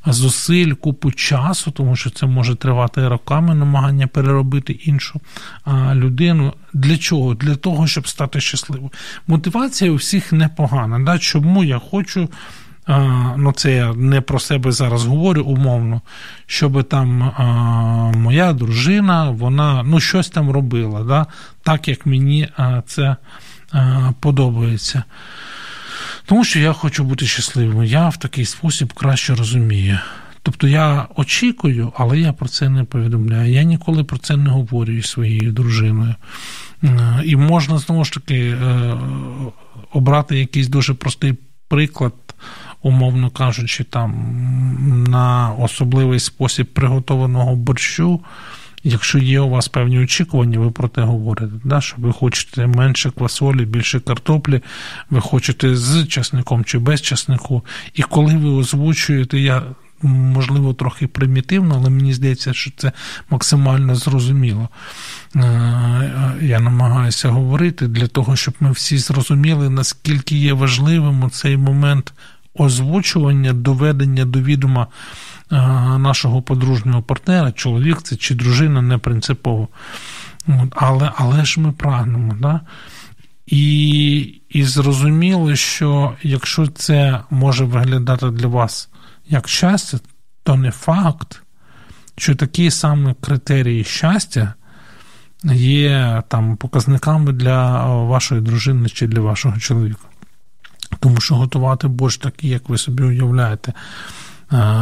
зусиль, 0.07 0.72
купу 0.72 1.12
часу, 1.12 1.70
тому 1.70 1.96
що 1.96 2.11
це 2.11 2.26
може 2.26 2.54
тривати 2.54 3.09
роками 3.09 3.54
намагання 3.54 4.07
переробити 4.07 4.72
іншу 4.72 5.20
людину. 5.94 6.52
Для 6.72 6.96
чого? 6.96 7.35
Для 7.35 7.54
того, 7.54 7.87
щоб 7.87 8.09
стати 8.09 8.40
щасливою. 8.40 8.92
Мотивація 9.26 9.90
у 9.90 9.94
всіх 9.94 10.33
непогана. 10.33 10.98
Да? 10.98 11.18
Чому 11.18 11.64
я 11.64 11.78
хочу. 11.78 12.28
Ну, 13.37 13.53
це 13.57 13.72
я 13.72 13.94
не 13.94 14.20
про 14.20 14.38
себе 14.38 14.72
зараз 14.72 15.05
говорю 15.05 15.42
умовно, 15.42 16.01
щоб 16.46 16.85
там 16.85 17.33
моя 18.16 18.53
дружина, 18.53 19.31
вона 19.31 19.83
ну, 19.83 20.01
щось 20.01 20.29
там 20.29 20.51
робила, 20.51 21.05
да? 21.05 21.27
так 21.62 21.88
як 21.88 22.07
мені 22.07 22.48
це 22.87 23.16
подобається. 24.20 25.05
Тому 26.27 26.44
що 26.44 26.59
я 26.59 26.72
хочу 26.72 27.05
бути 27.05 27.27
щасливим. 27.27 27.85
Я 27.85 28.09
в 28.09 28.16
такий 28.16 28.44
спосіб 28.44 28.92
краще 28.92 29.35
розумію. 29.35 29.98
Тобто 30.42 30.68
я 30.68 31.07
очікую, 31.16 31.92
але 31.96 32.18
я 32.18 32.33
про 32.33 32.48
це 32.48 32.68
не 32.68 32.85
повідомляю. 32.85 33.53
Я 33.53 33.62
ніколи 33.62 34.05
про 34.05 34.18
це 34.18 34.37
не 34.37 34.51
говорю 34.51 34.92
із 34.92 35.07
своєю 35.07 35.53
дружиною. 35.53 36.14
Е, 36.85 37.22
і 37.24 37.37
можна 37.37 37.79
знову 37.79 38.05
ж 38.05 38.12
таки 38.12 38.48
е, 38.48 38.94
обрати 39.92 40.38
якийсь 40.38 40.68
дуже 40.68 40.94
простий 40.94 41.35
приклад, 41.68 42.12
умовно 42.83 43.31
кажучи, 43.31 43.85
там 43.85 45.05
на 45.09 45.51
особливий 45.51 46.21
спосіб 46.21 46.67
приготованого 46.67 47.57
борщу. 47.57 48.21
Якщо 48.85 49.19
є 49.19 49.41
у 49.41 49.49
вас 49.49 49.69
певні 49.69 49.99
очікування, 49.99 50.59
ви 50.59 50.71
про 50.71 50.88
те 50.88 51.01
говорите, 51.01 51.53
да? 51.64 51.81
що 51.81 51.97
ви 51.99 52.12
хочете 52.12 52.67
менше 52.67 53.11
квасолі, 53.11 53.64
більше 53.64 54.01
картоплі, 54.01 54.61
ви 55.11 55.21
хочете 55.21 55.77
з 55.77 56.07
часником 56.07 56.64
чи 56.64 56.79
без 56.79 57.03
часнику. 57.03 57.64
І 57.95 58.03
коли 58.03 58.37
ви 58.37 58.49
озвучуєте, 58.49 59.38
я 59.38 59.62
можливо 60.03 60.75
трохи 60.75 61.07
примітивно, 61.07 61.75
але 61.81 61.91
мені 61.91 62.12
здається, 62.12 62.53
що 62.53 62.71
це 62.77 62.93
максимально 63.31 63.95
зрозуміло. 63.95 64.69
Е, 65.37 65.41
я 66.41 66.61
намагаюся 66.61 67.29
говорити 67.29 67.88
для 67.88 68.07
того, 68.07 68.37
щоб 68.37 68.55
ми 68.61 68.71
всі 68.73 68.99
зрозуміли, 68.99 69.71
наскільки 69.71 70.37
є 70.37 70.53
важливим 70.53 71.31
цей 71.31 71.57
момент 71.57 72.12
озвучування, 72.59 73.53
доведення 73.53 74.25
до 74.25 74.40
відома 74.40 74.87
нашого 75.99 76.42
подружнього 76.42 77.03
партнера, 77.03 77.53
чоловік 77.53 78.03
це 78.03 78.16
чи 78.16 78.35
дружина 78.35 78.83
не 78.83 78.99
принципово. 78.99 79.68
Але 80.71 81.12
але 81.16 81.44
ж 81.44 81.61
ми 81.61 81.73
прагнемо. 81.73 82.37
Да? 82.40 82.61
І 83.47 84.40
і 84.49 84.64
зрозуміли, 84.64 85.57
що 85.57 86.12
якщо 86.23 86.66
це 86.66 87.21
може 87.31 87.64
виглядати 87.64 88.31
для 88.31 88.47
вас 88.47 88.88
як 89.29 89.49
щастя, 89.49 89.99
то 90.42 90.57
не 90.57 90.71
факт, 90.71 91.42
що 92.16 92.35
такі 92.35 92.71
самі 92.71 93.14
критерії 93.21 93.85
щастя 93.85 94.55
є 95.55 96.23
там 96.29 96.57
показниками 96.57 97.33
для 97.33 97.87
вашої 97.87 98.40
дружини 98.40 98.88
чи 98.88 99.07
для 99.07 99.21
вашого 99.21 99.59
чоловіка. 99.59 100.08
Тому 101.01 101.20
що 101.20 101.35
готувати 101.35 101.88
борщ 101.88 102.18
такий, 102.18 102.51
як 102.51 102.68
ви 102.68 102.79
собі 102.79 103.03
уявляєте, 103.03 103.72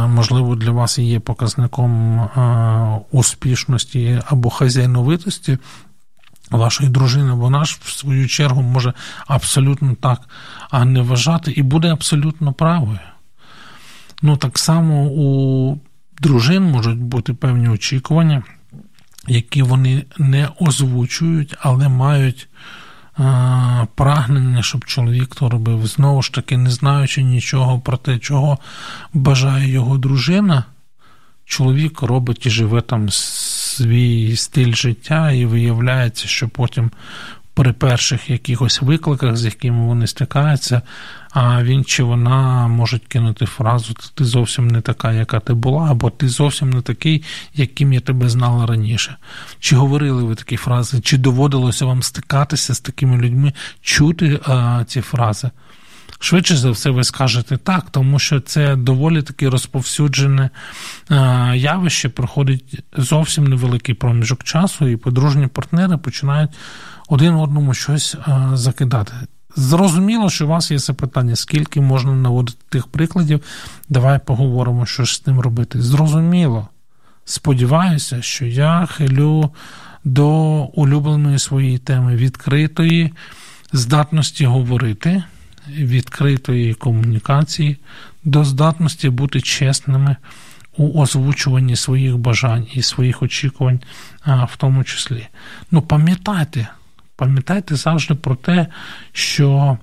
можливо, 0.07 0.55
для 0.55 0.71
вас 0.71 0.99
є 0.99 1.19
показником 1.19 2.21
успішності 3.11 4.21
або 4.25 4.49
хазяйновитості. 4.49 5.57
Вашої 6.51 6.89
дружини, 6.89 7.31
вона 7.31 7.65
ж 7.65 7.77
в 7.81 7.89
свою 7.89 8.27
чергу 8.27 8.61
може 8.61 8.93
абсолютно 9.27 9.95
так 9.95 10.21
не 10.85 11.01
вважати 11.01 11.51
і 11.51 11.63
буде 11.63 11.91
абсолютно 11.91 12.53
правою. 12.53 12.99
Ну, 14.21 14.37
так 14.37 14.57
само 14.59 15.03
у 15.03 15.79
дружин 16.21 16.63
можуть 16.63 16.99
бути 16.99 17.33
певні 17.33 17.69
очікування, 17.69 18.43
які 19.27 19.61
вони 19.61 20.03
не 20.17 20.49
озвучують, 20.59 21.55
але 21.59 21.89
мають 21.89 22.47
а, 22.53 22.57
прагнення, 23.95 24.63
щоб 24.63 24.85
чоловік 24.85 25.35
то 25.35 25.49
робив. 25.49 25.87
Знову 25.87 26.21
ж 26.21 26.33
таки, 26.33 26.57
не 26.57 26.69
знаючи 26.69 27.23
нічого 27.23 27.79
про 27.79 27.97
те, 27.97 28.17
чого 28.17 28.57
бажає 29.13 29.69
його 29.69 29.97
дружина, 29.97 30.63
чоловік 31.45 32.01
робить 32.01 32.45
і 32.45 32.49
живе 32.49 32.81
там 32.81 33.09
свій 33.09 34.35
стиль 34.35 34.73
життя, 34.73 35.31
і 35.31 35.45
виявляється, 35.45 36.27
що 36.27 36.49
потім 36.49 36.91
при 37.53 37.73
перших 37.73 38.29
якихось 38.29 38.81
викликах, 38.81 39.37
з 39.37 39.45
якими 39.45 39.85
вони 39.85 40.07
стикаються, 40.07 40.81
а 41.39 41.63
він 41.63 41.83
чи 41.83 42.03
вона 42.03 42.67
можуть 42.67 43.07
кинути 43.07 43.45
фразу 43.45 43.93
Ти 44.13 44.25
зовсім 44.25 44.67
не 44.67 44.81
така, 44.81 45.13
яка 45.13 45.39
ти 45.39 45.53
була, 45.53 45.91
або 45.91 46.09
ти 46.09 46.29
зовсім 46.29 46.69
не 46.69 46.81
такий, 46.81 47.23
яким 47.53 47.93
я 47.93 47.99
тебе 47.99 48.29
знала 48.29 48.65
раніше. 48.65 49.15
Чи 49.59 49.75
говорили 49.75 50.23
ви 50.23 50.35
такі 50.35 50.57
фрази, 50.57 51.01
чи 51.01 51.17
доводилося 51.17 51.85
вам 51.85 52.03
стикатися 52.03 52.73
з 52.73 52.79
такими 52.79 53.17
людьми, 53.17 53.53
чути 53.81 54.39
а, 54.45 54.83
ці 54.87 55.01
фрази? 55.01 55.49
Швидше 56.19 56.57
за 56.57 56.71
все, 56.71 56.89
ви 56.89 57.03
скажете 57.03 57.57
так, 57.57 57.89
тому 57.91 58.19
що 58.19 58.39
це 58.39 58.75
доволі 58.75 59.21
таки 59.21 59.49
розповсюджене 59.49 60.49
явище, 61.55 62.09
проходить 62.09 62.83
зовсім 62.97 63.47
невеликий 63.47 63.95
проміжок 63.95 64.43
часу, 64.43 64.87
і 64.87 64.95
подружні 64.95 65.47
партнери 65.47 65.97
починають 65.97 66.51
один 67.07 67.33
одному 67.33 67.73
щось 67.73 68.15
закидати. 68.53 69.13
Зрозуміло, 69.55 70.29
що 70.29 70.45
у 70.45 70.47
вас 70.47 70.71
є 70.71 70.79
запитання, 70.79 71.35
скільки 71.35 71.81
можна 71.81 72.15
наводити 72.15 72.57
тих 72.69 72.87
прикладів. 72.87 73.41
Давай 73.89 74.19
поговоримо, 74.25 74.85
що 74.85 75.03
ж 75.03 75.15
з 75.15 75.19
тим 75.19 75.39
робити. 75.39 75.81
Зрозуміло. 75.81 76.67
Сподіваюся, 77.25 78.21
що 78.21 78.45
я 78.45 78.85
хилю 78.85 79.51
до 80.03 80.27
улюбленої 80.63 81.39
своєї 81.39 81.77
теми 81.77 82.15
відкритої 82.15 83.13
здатності 83.73 84.45
говорити, 84.45 85.23
відкритої 85.67 86.73
комунікації, 86.73 87.77
до 88.23 88.43
здатності 88.43 89.09
бути 89.09 89.41
чесними 89.41 90.15
у 90.77 91.01
озвучуванні 91.01 91.75
своїх 91.75 92.17
бажань 92.17 92.67
і 92.73 92.81
своїх 92.81 93.21
очікувань, 93.21 93.79
в 94.25 94.57
тому 94.57 94.83
числі. 94.83 95.27
Ну, 95.71 95.81
пам'ятайте, 95.81 96.67
Пам'ятайте 97.17 97.75
завжди 97.75 98.15
про 98.15 98.35
те, 98.35 98.67
що 99.11 99.77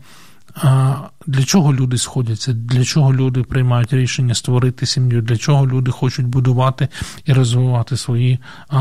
для 1.27 1.44
чого 1.44 1.75
люди 1.75 1.99
сходяться, 1.99 2.53
для 2.53 2.85
чого 2.85 3.14
люди 3.14 3.42
приймають 3.42 3.92
рішення 3.92 4.35
створити 4.35 4.87
сім'ю, 4.87 5.23
для 5.23 5.37
чого 5.37 5.66
люди 5.66 5.90
хочуть 5.90 6.27
будувати 6.27 6.88
і 7.25 7.33
розвивати 7.33 7.97
свої 7.97 8.38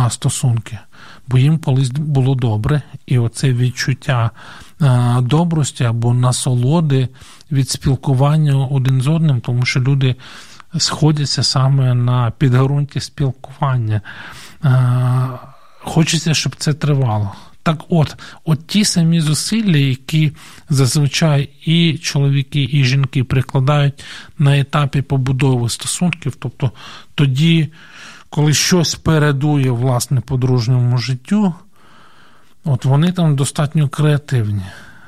стосунки. 0.09 0.79
Бо 1.27 1.37
їм 1.37 1.57
колись 1.57 1.89
було 1.89 2.35
добре, 2.35 2.81
і 3.05 3.17
оце 3.17 3.53
відчуття 3.53 4.31
добрості 5.19 5.83
або 5.83 6.13
насолоди 6.13 7.07
від 7.51 7.69
спілкування 7.69 8.55
один 8.55 9.01
з 9.01 9.07
одним, 9.07 9.41
тому 9.41 9.65
що 9.65 9.79
люди 9.79 10.15
сходяться 10.77 11.43
саме 11.43 11.93
на 11.93 12.31
підґрунті 12.31 12.99
спілкування. 12.99 14.01
Хочеться, 15.79 16.33
щоб 16.33 16.55
це 16.55 16.73
тривало. 16.73 17.31
Так 17.63 17.83
от, 17.89 18.15
от 18.45 18.67
ті 18.67 18.85
самі 18.85 19.21
зусилля, 19.21 19.77
які 19.77 20.31
зазвичай 20.69 21.49
і 21.65 21.97
чоловіки, 21.97 22.69
і 22.71 22.83
жінки 22.83 23.23
прикладають 23.23 24.03
на 24.37 24.59
етапі 24.59 25.01
побудови 25.01 25.69
стосунків, 25.69 26.35
тобто 26.39 26.71
тоді, 27.15 27.71
коли 28.29 28.53
щось 28.53 28.95
передує 28.95 29.71
власне 29.71 30.21
подружньому 30.21 30.97
життю, 30.97 31.53
от 32.63 32.85
вони 32.85 33.11
там 33.11 33.35
достатньо 33.35 33.89
креативні, 33.89 34.65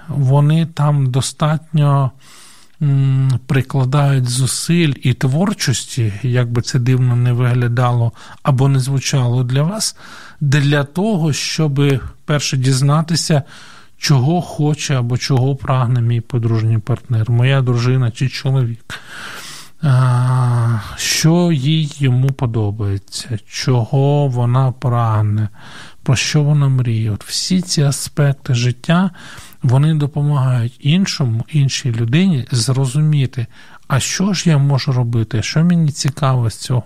вони 0.07 0.65
там 0.65 1.11
достатньо 1.11 2.11
прикладають 3.47 4.29
зусиль 4.29 4.93
і 5.01 5.13
творчості, 5.13 6.13
як 6.23 6.51
би 6.51 6.61
це 6.61 6.79
дивно 6.79 7.15
не 7.15 7.33
виглядало 7.33 8.11
або 8.43 8.67
не 8.67 8.79
звучало 8.79 9.43
для 9.43 9.63
вас, 9.63 9.95
для 10.41 10.83
того, 10.83 11.33
щоб 11.33 11.81
перше 12.25 12.57
дізнатися, 12.57 13.43
чого 13.97 14.41
хоче 14.41 14.95
або 14.95 15.17
чого 15.17 15.55
прагне 15.55 16.01
мій 16.01 16.21
подружній 16.21 16.77
партнер, 16.77 17.31
моя 17.31 17.61
дружина 17.61 18.11
чи 18.11 18.29
чоловік. 18.29 18.99
Що 20.97 21.51
їй 21.51 21.91
йому 21.99 22.31
подобається, 22.31 23.39
чого 23.47 24.27
вона 24.27 24.71
прагне, 24.71 25.49
про 26.03 26.15
що 26.15 26.43
вона 26.43 26.67
мріє. 26.67 27.11
От 27.11 27.23
Всі 27.23 27.61
ці 27.61 27.81
аспекти 27.81 28.53
життя 28.53 29.11
вони 29.65 29.93
допомагають 29.93 30.77
іншому, 30.79 31.45
іншій 31.49 31.91
людині 31.91 32.45
зрозуміти, 32.51 33.47
а 33.87 33.99
що 33.99 34.33
ж 34.33 34.49
я 34.49 34.57
можу 34.57 34.91
робити, 34.91 35.41
що 35.41 35.63
мені 35.63 35.91
цікаво 35.91 36.49
з 36.49 36.55
цього, 36.55 36.83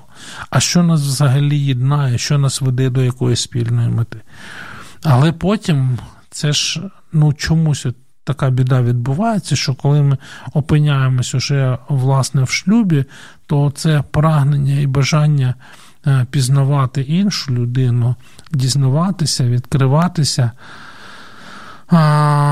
а 0.49 0.59
що 0.59 0.83
нас 0.83 1.01
взагалі 1.01 1.59
єднає, 1.59 2.17
що 2.17 2.37
нас 2.37 2.61
веде 2.61 2.89
до 2.89 3.01
якоїсь 3.03 3.41
спільної 3.41 3.89
мети. 3.89 4.21
Але 5.03 5.31
потім 5.31 5.97
це 6.29 6.53
ж 6.53 6.81
ну, 7.13 7.33
чомусь 7.33 7.85
така 8.23 8.49
біда 8.49 8.81
відбувається, 8.81 9.55
що 9.55 9.75
коли 9.75 10.01
ми 10.01 10.17
опиняємось 10.53 11.35
уже 11.35 11.77
власне 11.89 12.43
в 12.43 12.49
шлюбі, 12.49 13.05
то 13.47 13.71
це 13.75 14.03
прагнення 14.11 14.79
і 14.79 14.87
бажання 14.87 15.55
е, 16.07 16.25
пізнавати 16.31 17.01
іншу 17.01 17.53
людину, 17.53 18.15
дізнаватися, 18.51 19.43
відкриватися 19.43 20.51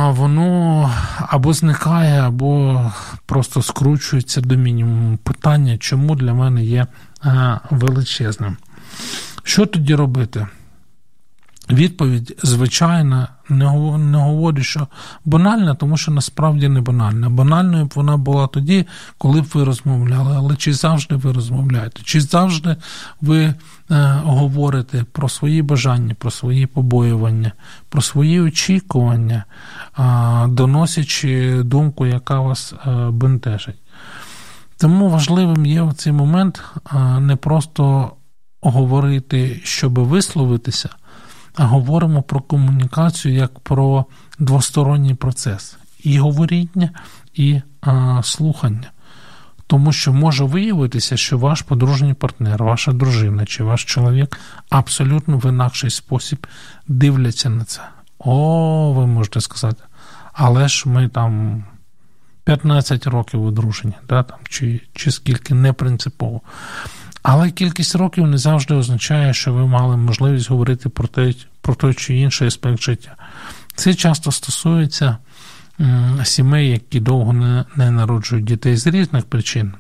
воно 0.10 0.92
або 1.20 1.54
зникає, 1.54 2.22
або 2.22 2.82
просто 3.26 3.62
скручується 3.62 4.42
до 4.42 4.56
мінімуму. 4.56 5.18
Питання, 5.18 5.78
чому 5.78 6.16
для 6.16 6.34
мене 6.34 6.64
є 6.64 6.88
величезним. 7.70 8.58
Що 9.44 9.66
тоді 9.66 9.96
робити? 9.96 10.48
Відповідь, 11.70 12.40
звичайна, 12.44 13.28
не 13.50 13.66
говорю, 14.18 14.64
що 14.64 14.88
банальна, 15.26 15.76
тому 15.76 15.98
що 15.98 16.12
насправді 16.12 16.70
не 16.70 16.82
банальна. 16.82 17.30
Банальною 17.30 17.86
б 17.86 17.92
вона 17.96 18.18
була 18.18 18.48
тоді, 18.48 18.86
коли 19.18 19.42
б 19.42 19.46
ви 19.54 19.64
розмовляли. 19.64 20.34
Але 20.38 20.56
чи 20.56 20.74
завжди 20.74 21.16
ви 21.16 21.32
розмовляєте? 21.32 22.02
Чи 22.04 22.22
завжди 22.22 22.76
ви 23.22 23.44
е, 23.44 23.56
говорите 24.24 25.06
про 25.12 25.30
свої 25.30 25.62
бажання, 25.62 26.16
про 26.20 26.32
свої 26.32 26.66
побоювання, 26.66 27.52
про 27.90 28.02
свої 28.02 28.42
очікування, 28.42 29.44
е, 30.00 30.04
доносячи 30.48 31.64
думку, 31.64 32.06
яка 32.06 32.40
вас 32.40 32.74
е, 32.74 32.92
бентежить? 33.12 33.82
Тому 34.78 35.10
важливим 35.10 35.66
є 35.66 35.82
в 35.82 35.94
цей 35.94 36.14
момент 36.14 36.64
е, 36.94 37.20
не 37.20 37.36
просто 37.36 38.12
говорити, 38.62 39.62
щоб 39.64 40.00
висловитися 40.00 40.90
говоримо 41.66 42.22
про 42.22 42.42
комунікацію 42.42 43.34
як 43.34 43.60
про 43.60 44.06
двосторонній 44.40 45.16
процес 45.16 45.78
і 46.04 46.20
говоріння, 46.20 46.90
і 47.34 47.62
а, 47.82 48.22
слухання. 48.24 48.92
Тому 49.68 49.94
що 49.94 50.14
може 50.14 50.44
виявитися, 50.44 51.18
що 51.18 51.38
ваш 51.38 51.62
подружній 51.62 52.14
партнер, 52.14 52.64
ваша 52.64 52.92
дружина 52.92 53.46
чи 53.46 53.64
ваш 53.64 53.86
чоловік 53.86 54.40
абсолютно 54.70 55.38
в 55.38 55.46
інакший 55.46 55.90
спосіб 55.90 56.48
дивляться 56.88 57.50
на 57.50 57.64
це. 57.64 57.82
О, 58.20 58.94
ви 58.94 59.08
можете 59.08 59.42
сказати, 59.42 59.84
але 60.34 60.68
ж 60.68 60.90
ми 60.90 61.08
там 61.08 61.64
15 62.44 63.08
років 63.08 63.44
одружені, 63.44 63.94
да, 64.10 64.24
там, 64.24 64.38
чи 64.50 64.82
чи 64.94 65.12
скільки 65.12 65.54
не 65.54 65.74
принципово. 65.74 66.42
Але 67.24 67.52
кількість 67.52 67.96
років 67.96 68.28
не 68.28 68.38
завжди 68.38 68.74
означає, 68.74 69.34
що 69.34 69.54
ви 69.54 69.68
мали 69.68 69.98
можливість 69.98 70.50
говорити 70.50 70.90
про 70.90 71.08
той, 71.08 71.46
про 71.62 71.76
той 71.76 71.94
чи 71.94 72.16
інший 72.16 72.48
аспект 72.48 72.82
життя. 72.82 73.16
Це 73.76 73.94
часто 73.94 74.32
стосується 74.32 75.18
сімей, 76.24 76.70
які 76.70 77.00
довго 77.00 77.34
не, 77.34 77.66
не 77.76 77.92
народжують 77.92 78.46
дітей 78.46 78.76
з 78.76 78.88
різних 78.88 79.26
причин. 79.26 79.74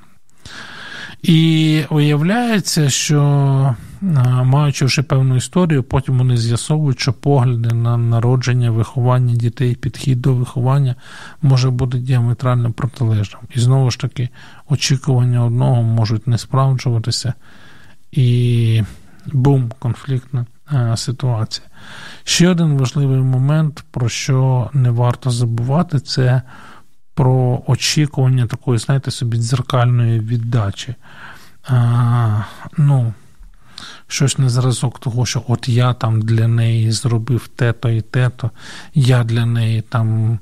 І 1.21 1.83
виявляється, 1.89 2.89
що 2.89 3.75
маючи 4.01 4.85
вже 4.85 5.03
певну 5.03 5.35
історію, 5.35 5.83
потім 5.83 6.17
вони 6.17 6.37
з'ясовують, 6.37 6.99
що 6.99 7.13
погляди 7.13 7.75
на 7.75 7.97
народження, 7.97 8.71
виховання 8.71 9.35
дітей, 9.35 9.75
підхід 9.75 10.21
до 10.21 10.33
виховання 10.33 10.95
може 11.41 11.69
бути 11.69 11.97
діаметрально 11.97 12.71
протилежним. 12.71 13.41
І 13.55 13.59
знову 13.59 13.91
ж 13.91 13.99
таки, 13.99 14.29
очікування 14.69 15.45
одного 15.45 15.83
можуть 15.83 16.27
не 16.27 16.37
справджуватися, 16.37 17.33
і 18.11 18.83
бум, 19.33 19.71
конфліктна 19.79 20.45
ситуація. 20.95 21.67
Ще 22.23 22.49
один 22.49 22.77
важливий 22.77 23.21
момент, 23.21 23.83
про 23.91 24.09
що 24.09 24.69
не 24.73 24.89
варто 24.89 25.31
забувати, 25.31 25.99
це 25.99 26.41
про 27.13 27.61
очікування 27.67 28.47
такої, 28.47 28.79
знаєте, 28.79 29.11
собі 29.11 29.37
дзеркальної 29.37 30.19
віддачі. 30.19 30.95
А, 31.67 32.41
ну, 32.77 33.13
Щось 34.07 34.37
на 34.37 34.49
зразок 34.49 34.99
того, 34.99 35.25
що 35.25 35.43
от 35.47 35.69
я 35.69 35.93
там 35.93 36.21
для 36.21 36.47
неї 36.47 36.91
зробив 36.91 37.47
те-то 37.47 37.89
і 37.89 38.01
те-то, 38.01 38.51
я 38.93 39.23
для 39.23 39.45
неї 39.45 39.81
там 39.81 40.39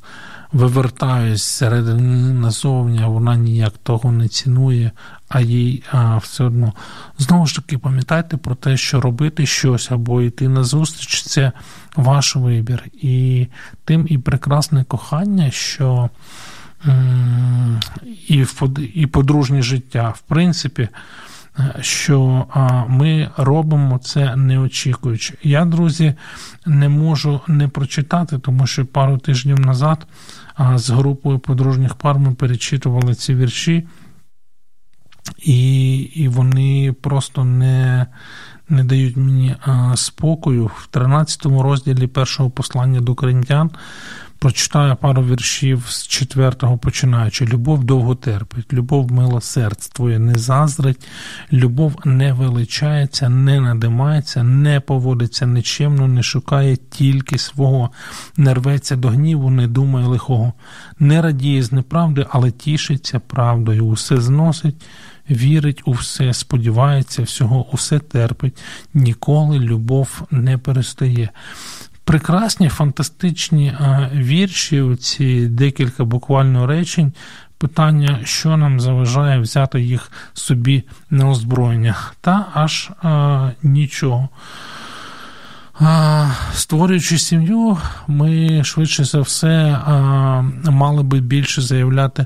вивертаюсь 0.52 1.44
середини 1.44 2.34
назовні, 2.34 3.00
а 3.04 3.08
вона 3.08 3.36
ніяк 3.36 3.74
того 3.84 4.12
не 4.12 4.28
цінує, 4.28 4.92
а 5.30 5.42
їй 5.42 5.84
а, 5.92 6.18
все 6.18 6.44
одно. 6.44 6.74
Знову 7.18 7.48
ж 7.48 7.56
таки, 7.56 7.78
пам'ятайте 7.78 8.38
про 8.38 8.56
те, 8.56 8.78
що 8.78 9.02
робити 9.02 9.46
щось 9.46 9.92
або 9.92 10.22
йти 10.22 10.50
на 10.50 10.64
зустріч 10.64 11.24
це 11.24 11.52
ваш 11.96 12.36
вибір. 12.36 12.84
І 12.94 13.48
тим 13.86 14.06
і 14.10 14.18
прекрасне 14.18 14.84
кохання, 14.84 15.52
що 15.52 16.10
і 18.28 18.46
і 18.94 19.08
подружнє 19.08 19.62
життя, 19.62 20.14
в 20.18 20.22
принципі, 20.22 20.90
що 21.82 22.46
ми 22.90 23.30
робимо 23.38 23.98
це 23.98 24.36
не 24.36 24.60
очікуючи. 24.60 25.34
Я, 25.44 25.66
друзі, 25.66 26.14
не 26.66 26.90
можу 26.90 27.42
не 27.48 27.68
прочитати, 27.68 28.40
тому 28.40 28.68
що 28.68 28.86
пару 28.86 29.18
тижнів 29.18 29.60
назад 29.60 30.08
з 30.76 30.90
групою 30.90 31.40
подружніх 31.40 31.96
пар 31.96 32.20
ми 32.20 32.34
перечитували 32.34 33.16
ці 33.16 33.36
вірші, 33.36 33.88
і 35.38 35.98
і 35.98 36.28
вони 36.28 36.96
просто 37.02 37.44
не 37.44 38.06
не 38.70 38.84
дають 38.84 39.18
мені 39.18 39.56
спокою. 39.96 40.66
В 40.66 40.88
13 40.92 41.46
розділі 41.46 42.08
першого 42.08 42.50
послання 42.50 43.02
до 43.02 43.16
коринтян 43.16 43.72
прочитаю 44.46 44.96
пару 44.96 45.24
віршів 45.24 45.86
з 45.88 46.08
четвертого 46.08 46.78
починаючи. 46.78 47.46
Любов 47.46 47.84
довго 47.84 48.16
терпить, 48.16 48.74
любов 48.74 49.12
милосердствує, 49.12 50.20
не 50.20 50.36
заздрить, 50.36 51.08
любов 51.54 51.96
не 52.06 52.34
величається, 52.34 53.30
не 53.30 53.60
надимається, 53.60 54.44
не 54.44 54.80
поводиться 54.80 55.46
нечемно, 55.46 56.08
не 56.08 56.24
шукає 56.24 56.76
тільки 56.76 57.38
свого, 57.38 57.90
не 58.38 58.54
рветься 58.54 58.96
до 58.96 59.08
гніву, 59.08 59.50
не 59.50 59.68
думає 59.68 60.08
лихого, 60.08 60.54
не 61.00 61.22
радіє 61.22 61.64
з 61.64 61.72
неправди, 61.72 62.26
але 62.30 62.52
тішиться 62.52 63.20
правдою, 63.20 63.86
усе 63.86 64.18
зносить. 64.18 64.86
Вірить 65.30 65.82
у 65.86 65.92
все, 65.92 66.34
сподівається 66.34 67.22
всього, 67.24 67.66
усе 67.72 68.00
терпить, 68.00 68.58
ніколи 68.94 69.60
любов 69.60 70.22
не 70.32 70.58
перестає 70.58 71.30
прекрасні, 72.06 72.70
фантастичні 72.70 73.74
вірші, 74.14 74.96
ці 75.00 75.48
декілька 75.48 76.04
буквально 76.04 76.68
речень. 76.68 77.14
Питання, 77.58 78.20
що 78.24 78.58
нам 78.58 78.80
заважає 78.80 79.40
взяти 79.40 79.82
їх 79.82 80.12
собі 80.34 80.84
на 81.10 81.30
озброєння, 81.30 81.96
та 82.22 82.46
аж 82.54 82.90
а, 83.04 83.50
нічого. 83.64 84.30
А, 85.80 86.32
Створюючи 86.54 87.18
сім'ю, 87.18 87.78
ми 88.08 88.64
швидше 88.64 89.04
за 89.04 89.22
все 89.22 89.80
а, 89.86 90.42
мали 90.72 91.04
би 91.04 91.20
більше 91.20 91.62
заявляти 91.62 92.26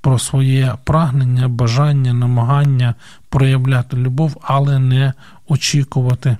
про 0.00 0.18
своє 0.18 0.74
прагнення, 0.84 1.48
бажання, 1.48 2.12
намагання 2.12 2.94
проявляти 3.28 3.96
любов, 3.96 4.36
але 4.42 4.78
не 4.78 5.12
очікувати 5.48 6.36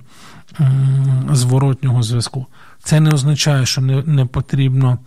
зворотнього 1.31 2.03
зв'язку. 2.03 2.45
Це 2.89 2.99
не 2.99 3.11
означає, 3.11 3.65
що 3.65 3.81
не, 3.81 4.03
не 4.03 4.25
потрібно 4.25 4.97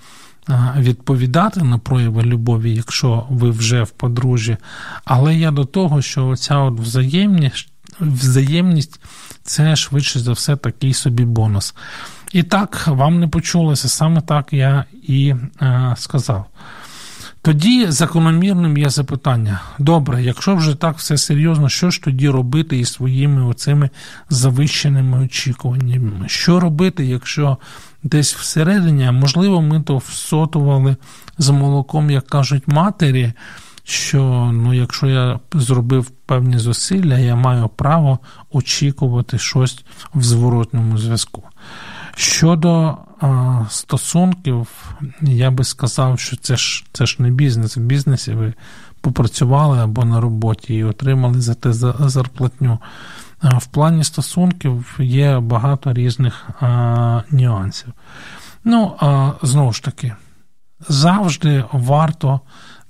відповідати 0.76 1.62
на 1.62 1.78
прояви 1.78 2.22
любові, 2.22 2.74
якщо 2.74 3.26
ви 3.30 3.50
вже 3.50 3.82
в 3.82 3.90
подружжі. 3.90 4.56
Але 5.04 5.34
я 5.34 5.50
до 5.50 5.64
того, 5.64 6.02
що 6.02 6.28
оця 6.28 6.58
от 6.58 6.80
взаємність, 6.80 7.68
взаємність 8.00 9.00
це 9.42 9.76
швидше 9.76 10.20
за 10.20 10.32
все 10.32 10.56
такий 10.56 10.94
собі 10.94 11.24
бонус. 11.24 11.74
І 12.32 12.42
так, 12.42 12.86
вам 12.86 13.20
не 13.20 13.28
почулося, 13.28 13.88
саме 13.88 14.20
так 14.20 14.52
я 14.52 14.84
і 15.02 15.34
е, 15.62 15.94
сказав. 15.98 16.46
Тоді 17.44 17.90
закономірним 17.90 18.78
є 18.78 18.90
запитання: 18.90 19.60
добре, 19.78 20.22
якщо 20.22 20.54
вже 20.54 20.74
так 20.74 20.98
все 20.98 21.16
серйозно, 21.16 21.68
що 21.68 21.90
ж 21.90 22.02
тоді 22.02 22.28
робити 22.28 22.78
із 22.78 22.92
своїми 22.92 23.44
оцими 23.44 23.90
завищеними 24.30 25.24
очікуваннями? 25.24 26.28
Що 26.28 26.60
робити, 26.60 27.06
якщо 27.06 27.58
десь 28.02 28.34
всередині, 28.34 29.10
можливо, 29.10 29.62
ми 29.62 29.80
то 29.80 29.98
всотували 29.98 30.96
з 31.38 31.50
молоком, 31.50 32.10
як 32.10 32.26
кажуть 32.26 32.68
матері, 32.68 33.32
що 33.84 34.50
ну, 34.54 34.74
якщо 34.74 35.06
я 35.06 35.40
зробив 35.52 36.10
певні 36.10 36.58
зусилля, 36.58 37.18
я 37.18 37.36
маю 37.36 37.68
право 37.68 38.18
очікувати 38.52 39.38
щось 39.38 39.84
в 40.14 40.22
зворотному 40.22 40.98
зв'язку. 40.98 41.42
Щодо 42.16 42.96
стосунків, 43.70 44.94
я 45.20 45.50
би 45.50 45.64
сказав, 45.64 46.20
що 46.20 46.36
це 46.36 46.56
ж 46.56 46.84
це 46.92 47.06
ж 47.06 47.16
не 47.22 47.30
бізнес. 47.30 47.76
В 47.76 47.80
бізнесі 47.80 48.32
ви 48.34 48.54
попрацювали 49.00 49.78
або 49.78 50.04
на 50.04 50.20
роботі 50.20 50.74
і 50.74 50.84
отримали 50.84 51.40
за 51.40 51.54
те 51.54 51.72
зарплатню. 51.72 52.78
В 53.42 53.66
плані 53.66 54.04
стосунків 54.04 54.98
є 54.98 55.40
багато 55.40 55.92
різних 55.92 56.50
а, 56.60 57.22
нюансів. 57.30 57.92
Ну, 58.64 58.96
а, 59.00 59.32
знову 59.42 59.72
ж 59.72 59.82
таки, 59.82 60.14
завжди 60.88 61.64
варто 61.72 62.40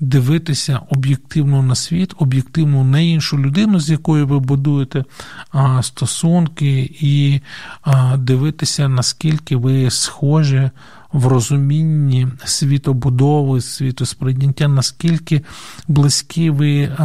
дивитися 0.02 0.80
об'єктивно 0.88 1.62
на 1.62 1.74
світ, 1.74 2.14
об'єктивно 2.18 2.84
на 2.84 3.00
іншу 3.00 3.38
людину, 3.38 3.80
з 3.80 3.90
якою 3.90 4.26
ви 4.26 4.38
будуєте 4.38 5.04
стосунки, 5.82 6.96
і 7.00 7.40
дивитися, 8.16 8.88
наскільки 8.88 9.56
ви 9.56 9.90
схожі. 9.90 10.70
В 11.12 11.26
розумінні 11.26 12.28
світобудови, 12.44 13.60
світосприйняття, 13.60 14.68
наскільки 14.68 15.42
близькі 15.88 16.50
ви 16.50 16.96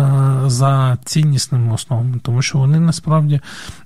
за 0.46 0.98
ціннісними 1.06 1.74
основами, 1.74 2.20
тому 2.22 2.42
що 2.42 2.58
вони 2.58 2.80
насправді 2.80 3.40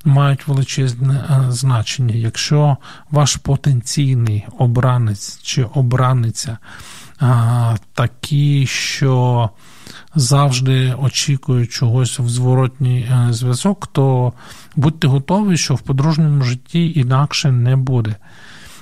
мають 0.06 0.48
величезне 0.48 1.46
значення. 1.50 2.16
Якщо 2.16 2.78
ваш 3.12 3.36
потенційний 3.36 4.46
обранець 4.58 5.40
чи 5.42 5.64
обраниця 5.64 6.58
такі, 7.94 8.66
що 8.68 9.50
завжди 10.16 10.94
очікують 11.02 11.72
чогось 11.72 12.20
в 12.20 12.30
зворотній 12.30 13.00
е, 13.00 13.34
зв'язок, 13.34 13.88
то 13.88 14.34
будьте 14.76 15.08
готові, 15.08 15.58
що 15.58 15.76
в 15.76 15.82
подружньому 15.82 16.42
житті 16.44 16.94
інакше 16.96 17.52
не 17.52 17.76
буде. 17.76 18.16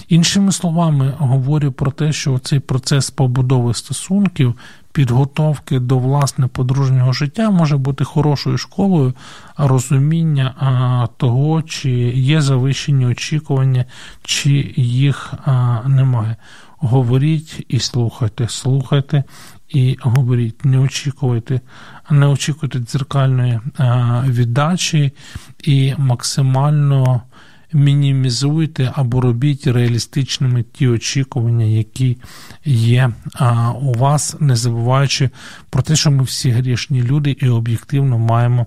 Іншими 0.09 0.51
словами, 0.51 1.13
говорю 1.17 1.71
про 1.71 1.91
те, 1.91 2.13
що 2.13 2.39
цей 2.39 2.59
процес 2.59 3.09
побудови 3.09 3.73
стосунків, 3.73 4.55
підготовки 4.91 5.79
до 5.79 5.97
власне 5.97 6.47
подружнього 6.47 7.13
життя 7.13 7.49
може 7.49 7.77
бути 7.77 8.03
хорошою 8.03 8.57
школою 8.57 9.13
розуміння 9.57 11.07
того, 11.17 11.61
чи 11.61 11.91
є 12.15 12.41
завищені 12.41 13.05
очікування, 13.05 13.85
чи 14.23 14.73
їх 14.75 15.33
немає 15.85 16.35
говоріть 16.79 17.65
і 17.67 17.79
слухайте, 17.79 18.47
слухайте 18.47 19.23
і 19.69 19.97
говоріть, 20.01 20.65
не 20.65 20.79
очікуйте, 20.79 21.61
не 22.09 22.27
очікуйте 22.27 22.79
дзеркальної 22.79 23.59
віддачі 24.27 25.11
і 25.63 25.93
максимально 25.97 27.21
мінімізуйте 27.73 28.91
або 28.95 29.21
робіть 29.21 29.67
реалістичними 29.67 30.63
ті 30.63 30.87
очікування, 30.87 31.65
які 31.65 32.17
є 32.65 33.11
у 33.81 33.93
вас, 33.93 34.35
не 34.39 34.55
забуваючи 34.55 35.29
про 35.69 35.81
те, 35.81 35.95
що 35.95 36.11
ми 36.11 36.23
всі 36.23 36.49
грішні 36.49 37.03
люди 37.03 37.37
і 37.39 37.49
об'єктивно 37.49 38.19
маємо 38.19 38.65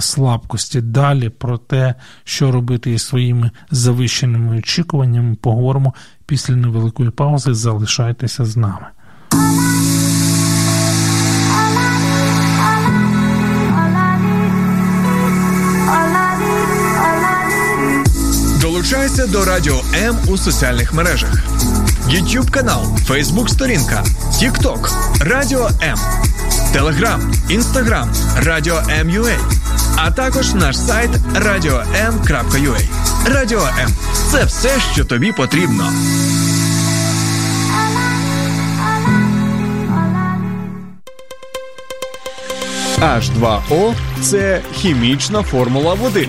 слабкості. 0.00 0.80
Далі 0.80 1.28
про 1.28 1.58
те, 1.58 1.94
що 2.24 2.52
робити 2.52 2.92
із 2.92 3.02
своїми 3.02 3.50
завищеними 3.70 4.58
очікуваннями, 4.58 5.34
поговоримо 5.34 5.94
після 6.26 6.56
невеликої 6.56 7.10
паузи. 7.10 7.54
Залишайтеся 7.54 8.44
з 8.44 8.56
нами. 8.56 8.86
Долучайтеся 18.80 19.26
до 19.26 19.44
Радіо 19.44 19.80
М 19.94 20.18
у 20.26 20.38
соціальних 20.38 20.92
мережах: 20.92 21.30
YouTube 22.08 22.50
канал, 22.50 22.98
Facebook 23.08 23.48
сторінка, 23.48 24.04
TikTok, 24.32 24.90
Радіо 25.20 25.70
М, 25.82 25.98
Телеграм, 26.72 27.32
Інстаграм, 27.48 28.10
Радіо 28.36 28.82
М.Ю.А. 28.90 29.36
а 29.96 30.10
також 30.10 30.54
наш 30.54 30.78
сайт 30.78 31.10
radio.m.ua. 31.34 32.80
Радіо 33.26 33.68
М 33.80 33.90
це 34.30 34.44
все, 34.44 34.70
що 34.92 35.04
тобі 35.04 35.32
потрібно. 35.32 35.92
H2O– 43.00 43.94
це 44.22 44.60
хімічна 44.72 45.42
формула 45.42 45.94
води. 45.94 46.28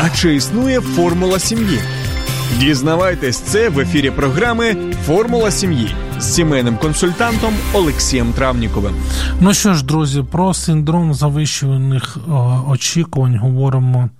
А 0.00 0.10
чи 0.10 0.34
існує 0.34 0.80
формула 0.80 1.38
сім'ї? 1.38 1.78
Дізнавайтесь 2.58 3.40
це 3.40 3.68
в 3.68 3.80
ефірі 3.80 4.10
програми 4.10 4.76
Формула 5.06 5.50
сім'ї 5.50 5.94
з 6.18 6.34
сімейним 6.34 6.76
консультантом 6.76 7.54
Олексієм 7.72 8.32
Травніковим. 8.32 8.94
Ну 9.40 9.54
що 9.54 9.74
ж, 9.74 9.84
друзі, 9.84 10.22
про 10.22 10.54
синдром 10.54 11.14
завищуваних 11.14 12.18
очікувань 12.68 13.36
говоримо 13.36 14.10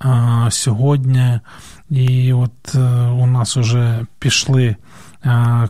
а, 0.00 0.48
сьогодні. 0.50 1.40
І 1.90 2.32
от 2.32 2.74
а, 2.74 2.78
е, 2.78 3.10
у 3.10 3.26
нас 3.26 3.56
вже 3.56 4.06
пішли 4.18 4.76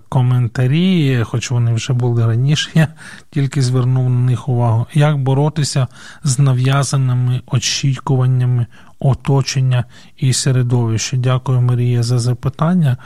коментарі, 0.09 1.23
хоч 1.25 1.51
вони 1.51 1.73
вже 1.73 1.93
були 1.93 2.27
раніше, 2.27 2.71
я 2.75 2.89
тільки 3.31 3.63
звернув 3.63 4.11
на 4.11 4.21
них 4.21 4.49
увагу, 4.49 4.87
як 4.95 5.19
боротися 5.19 5.87
з 6.25 6.39
нав'язаними 6.39 7.43
очікуваннями 7.47 8.67
оточення 9.01 9.85
і 10.17 10.33
середовища. 10.33 11.17
Дякую, 11.17 11.61
Марія, 11.61 12.03
за 12.03 12.19
запитання. 12.19 12.97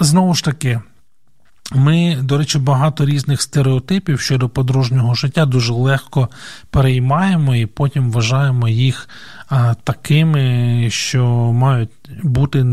Знову 0.00 0.34
ж 0.34 0.44
таки. 0.44 0.80
Ми, 1.74 2.18
до 2.22 2.38
речі, 2.38 2.58
багато 2.58 3.06
різних 3.06 3.42
стереотипів 3.42 4.20
щодо 4.20 4.48
подружнього 4.48 5.14
життя 5.14 5.46
дуже 5.46 5.72
легко 5.72 6.28
переймаємо 6.70 7.56
і 7.56 7.66
потім 7.66 8.10
вважаємо 8.10 8.68
їх 8.68 9.08
такими, 9.84 10.86
що 10.90 11.26
мають 11.52 11.90
бути 12.22 12.64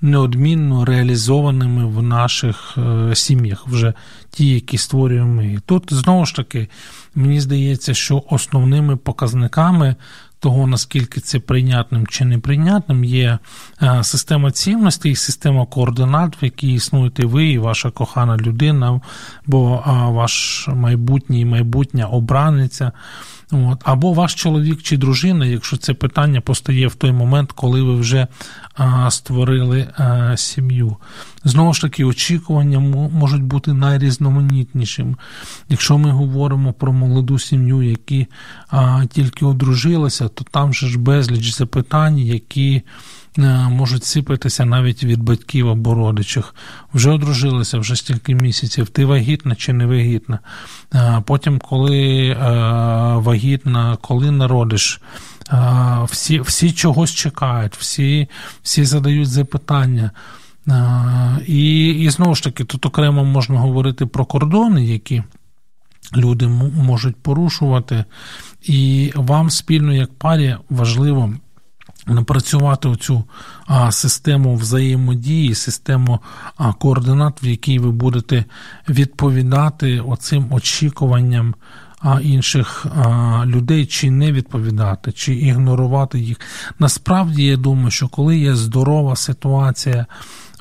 неодмінно 0.00 0.84
реалізованими 0.84 1.86
в 1.86 2.02
наших 2.02 2.78
е, 2.78 3.14
сім'ях, 3.14 3.66
вже 3.66 3.92
ті, 4.30 4.50
які 4.50 4.78
створюємо 4.78 5.34
ми. 5.34 5.58
Тут 5.66 5.92
знову 5.92 6.26
ж 6.26 6.34
таки, 6.34 6.68
мені 7.14 7.40
здається, 7.40 7.94
що 7.94 8.22
основними 8.30 8.96
показниками. 8.96 9.96
Того, 10.46 10.66
наскільки 10.66 11.20
це 11.20 11.38
прийнятним 11.38 12.06
чи 12.06 12.24
неприйнятним, 12.24 13.04
є 13.04 13.38
е, 13.82 14.04
система 14.04 14.50
цінностей, 14.50 15.16
система 15.16 15.66
координат, 15.66 16.42
в 16.42 16.44
якій 16.44 16.74
існуєте 16.74 17.26
ви 17.26 17.46
і 17.46 17.58
ваша 17.58 17.90
кохана 17.90 18.36
людина, 18.36 19.00
бо 19.46 19.82
ваш 20.08 20.68
майбутній 20.68 21.44
майбутня 21.44 22.06
обраниця. 22.06 22.92
От. 23.52 23.82
Або 23.84 24.12
ваш 24.12 24.34
чоловік 24.34 24.82
чи 24.82 24.96
дружина, 24.96 25.46
якщо 25.46 25.76
це 25.76 25.94
питання 25.94 26.40
постає 26.40 26.86
в 26.86 26.94
той 26.94 27.12
момент, 27.12 27.52
коли 27.52 27.82
ви 27.82 27.96
вже 27.96 28.26
а, 28.74 29.10
створили 29.10 29.88
а, 29.96 30.36
сім'ю. 30.36 30.96
Знову 31.44 31.74
ж 31.74 31.80
таки, 31.80 32.04
очікування 32.04 32.78
можуть 33.12 33.42
бути 33.42 33.72
найрізноманітнішим. 33.72 35.16
Якщо 35.68 35.98
ми 35.98 36.10
говоримо 36.10 36.72
про 36.72 36.92
молоду 36.92 37.38
сім'ю, 37.38 37.82
які 37.82 38.26
а, 38.68 39.04
тільки 39.10 39.44
одружилися, 39.44 40.28
то 40.28 40.44
там 40.44 40.74
же 40.74 40.86
ж 40.86 40.98
безліч 40.98 41.54
запитань, 41.54 42.18
які 42.18 42.72
Е, 42.76 42.82
можуть 43.70 44.04
сипатися 44.04 44.64
навіть 44.64 45.04
від 45.04 45.22
батьків 45.22 45.68
або 45.68 45.94
родичів. 45.94 46.54
Вже 46.94 47.10
одружилися, 47.10 47.78
вже 47.78 47.96
стільки 47.96 48.34
місяців. 48.34 48.88
Ти 48.88 49.04
вагітна 49.04 49.54
чи 49.54 49.72
не 49.72 49.86
вагітна. 49.86 50.38
Е, 50.94 51.22
потім, 51.26 51.58
коли 51.58 52.28
е, 52.28 52.36
вагітна, 53.14 53.96
коли 54.00 54.30
народиш. 54.30 55.00
Всі 56.04 56.40
всі 56.40 56.72
чогось 56.72 57.14
чекають, 57.14 57.76
всі 57.76 58.28
всі 58.62 58.84
задають 58.84 59.28
запитання. 59.28 60.10
І 61.46 61.88
і 61.88 62.10
знову 62.10 62.34
ж 62.34 62.42
таки, 62.42 62.64
тут 62.64 62.86
окремо 62.86 63.24
можна 63.24 63.58
говорити 63.58 64.06
про 64.06 64.24
кордони, 64.24 64.84
які 64.84 65.22
люди 66.16 66.46
можуть 66.76 67.16
порушувати. 67.16 68.04
І 68.62 69.12
вам 69.14 69.50
спільно 69.50 69.94
як 69.94 70.14
парі 70.14 70.56
важливо 70.70 71.34
напрацювати 72.06 72.88
оцю 72.88 73.24
систему 73.90 74.56
взаємодії, 74.56 75.54
систему 75.54 76.20
координат, 76.78 77.42
в 77.42 77.46
якій 77.46 77.78
ви 77.78 77.90
будете 77.90 78.44
відповідати 78.88 80.00
оцим 80.00 80.52
очікуванням 80.52 81.54
інших 82.22 82.86
людей, 83.44 83.86
чи 83.86 84.10
не 84.10 84.32
відповідати, 84.32 85.12
чи 85.12 85.34
ігнорувати 85.34 86.18
їх. 86.18 86.40
Насправді, 86.78 87.44
я 87.44 87.56
думаю, 87.56 87.90
що 87.90 88.08
коли 88.08 88.38
є 88.38 88.54
здорова 88.54 89.16
ситуація 89.16 90.06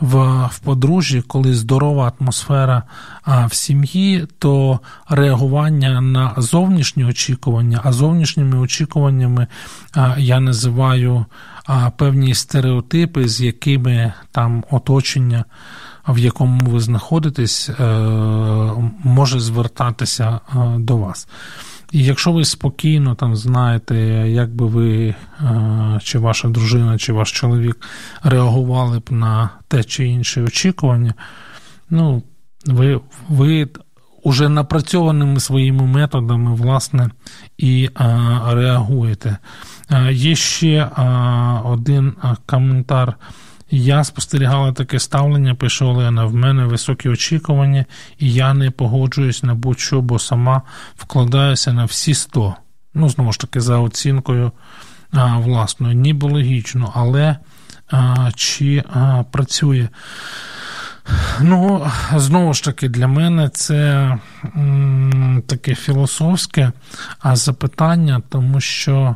в 0.01 0.45
в 0.51 0.59
подружжі, 0.59 1.21
коли 1.21 1.53
здорова 1.53 2.13
атмосфера 2.19 2.83
а, 3.23 3.45
в 3.45 3.53
сім'ї, 3.53 4.27
то 4.39 4.79
реагування 5.09 6.01
на 6.01 6.33
зовнішні 6.37 7.05
очікування, 7.05 7.81
а 7.83 7.91
зовнішніми 7.91 8.57
очікуваннями 8.57 9.47
а, 9.93 10.15
я 10.17 10.39
називаю 10.39 11.25
а, 11.65 11.89
певні 11.89 12.35
стереотипи, 12.35 13.27
з 13.27 13.41
якими 13.41 14.13
там 14.31 14.63
оточення. 14.71 15.45
В 16.07 16.17
якому 16.17 16.71
ви 16.71 16.79
знаходитесь, 16.79 17.69
е, 17.69 17.83
може 19.03 19.39
звертатися 19.39 20.39
е, 20.49 20.79
до 20.79 20.97
вас. 20.97 21.27
І 21.91 22.03
якщо 22.03 22.31
ви 22.31 22.45
спокійно 22.45 23.15
там 23.15 23.35
знаєте, 23.35 23.95
як 24.29 24.55
би 24.55 24.65
ви, 24.65 25.15
е, 25.41 25.99
чи 26.03 26.19
ваша 26.19 26.47
дружина, 26.47 26.97
чи 26.97 27.13
ваш 27.13 27.31
чоловік 27.31 27.87
реагували 28.23 28.99
б 28.99 29.11
на 29.11 29.49
те 29.67 29.83
чи 29.83 30.07
інше 30.07 30.43
очікування, 30.43 31.13
ну, 31.89 32.23
ви 32.65 32.99
ви 33.29 33.67
уже 34.23 34.49
напрацьованими 34.49 35.39
своїми 35.39 35.83
методами, 35.83 36.55
власне, 36.55 37.09
і 37.57 37.89
е, 37.99 38.19
реагуєте. 38.47 39.37
Е, 39.91 40.13
є 40.13 40.35
ще 40.35 40.89
один 41.63 42.13
коментар. 42.45 43.15
Я 43.77 44.03
спостерігала 44.03 44.71
таке 44.71 44.99
ставлення, 44.99 45.55
пише 45.55 45.85
Олена. 45.85 46.25
В 46.25 46.35
мене 46.35 46.65
високі 46.65 47.09
очікування, 47.09 47.85
і 48.19 48.33
я 48.33 48.53
не 48.53 48.71
погоджуюсь 48.71 49.43
на 49.43 49.55
будь-що, 49.55 50.01
бо 50.01 50.19
сама 50.19 50.61
вкладаюся 50.95 51.73
на 51.73 51.85
всі 51.85 52.13
100. 52.13 52.55
Ну, 52.93 53.09
знову 53.09 53.33
ж 53.33 53.39
таки, 53.39 53.61
за 53.61 53.77
оцінкою 53.77 54.51
а, 55.11 55.37
власною. 55.37 55.95
Ніби 55.95 56.29
логічно, 56.29 56.91
але 56.95 57.37
а, 57.91 58.29
чи 58.35 58.83
а, 58.93 59.23
працює? 59.31 59.87
Ну, 61.41 61.87
знову 62.15 62.53
ж 62.53 62.63
таки, 62.63 62.89
для 62.89 63.07
мене 63.07 63.49
це 63.49 64.09
м, 64.55 65.43
таке 65.47 65.75
філософське 65.75 66.71
запитання, 67.33 68.21
тому 68.29 68.61
що. 68.61 69.15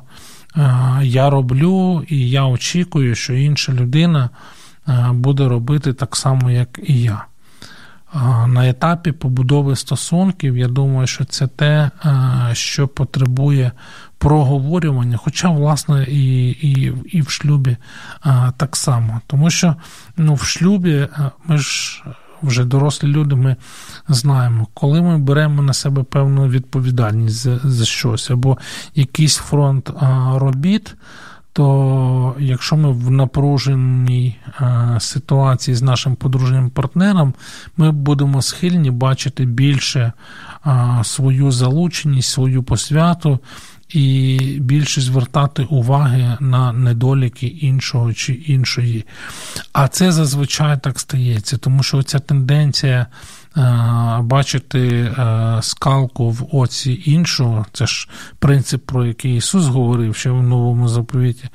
Я 1.01 1.29
роблю, 1.29 2.03
і 2.07 2.29
я 2.29 2.45
очікую, 2.45 3.15
що 3.15 3.33
інша 3.33 3.73
людина 3.73 4.29
буде 5.11 5.47
робити 5.47 5.93
так 5.93 6.15
само, 6.15 6.51
як 6.51 6.79
і 6.83 7.01
я. 7.01 7.25
На 8.47 8.69
етапі 8.69 9.11
побудови 9.11 9.75
стосунків, 9.75 10.57
я 10.57 10.67
думаю, 10.67 11.07
що 11.07 11.25
це 11.25 11.47
те, 11.47 11.91
що 12.53 12.87
потребує 12.87 13.71
проговорювання, 14.17 15.17
хоча, 15.17 15.49
власне, 15.49 16.03
і 16.03 16.49
і, 16.49 16.93
і 17.05 17.21
в 17.21 17.29
шлюбі 17.29 17.77
так 18.57 18.75
само. 18.75 19.21
Тому 19.27 19.49
що 19.49 19.75
ну, 20.17 20.33
в 20.33 20.43
шлюбі 20.43 21.07
ми 21.45 21.57
ж 21.57 22.03
вже 22.43 22.65
дорослі 22.65 23.07
люди, 23.07 23.35
ми 23.35 23.55
знаємо, 24.07 24.67
коли 24.73 25.01
ми 25.01 25.17
беремо 25.17 25.61
на 25.61 25.73
себе 25.73 26.03
певну 26.03 26.47
відповідальність 26.47 27.35
за, 27.35 27.57
за 27.63 27.85
щось, 27.85 28.31
або 28.31 28.57
якийсь 28.95 29.35
фронт 29.35 29.89
а, 29.99 30.33
робіт. 30.39 30.95
То 31.53 32.35
якщо 32.39 32.77
ми 32.77 32.91
в 32.91 33.11
напруженій 33.11 34.35
а, 34.59 34.99
ситуації 34.99 35.75
з 35.75 35.81
нашим 35.81 36.15
подружнім 36.15 36.69
партнером, 36.69 37.33
ми 37.77 37.91
будемо 37.91 38.41
схильні 38.41 38.91
бачити 38.91 39.45
більше 39.45 40.13
а, 40.63 41.03
свою 41.03 41.51
залученість, 41.51 42.29
свою 42.29 42.63
посвяту 42.63 43.39
і 43.89 44.37
більше 44.59 45.01
звертати 45.01 45.63
уваги 45.63 46.37
на 46.39 46.73
недоліки 46.73 47.47
іншого 47.47 48.13
чи 48.13 48.33
іншої. 48.33 49.05
А 49.73 49.87
це 49.87 50.11
зазвичай 50.11 50.79
так 50.83 50.99
стається, 50.99 51.57
тому 51.57 51.83
що 51.83 52.03
ця 52.03 52.19
тенденція 52.19 53.07
бачити 54.19 55.11
скалку 55.61 56.29
в 56.29 56.55
оці 56.55 57.01
іншого, 57.05 57.65
це 57.73 57.87
ж 57.87 58.09
принцип, 58.39 58.85
про 58.85 59.05
який 59.05 59.35
Ісус 59.35 59.65
говорив 59.65 60.15
ще 60.15 60.29
в 60.29 60.43
новому 60.43 60.87
заповіті, 60.87 61.49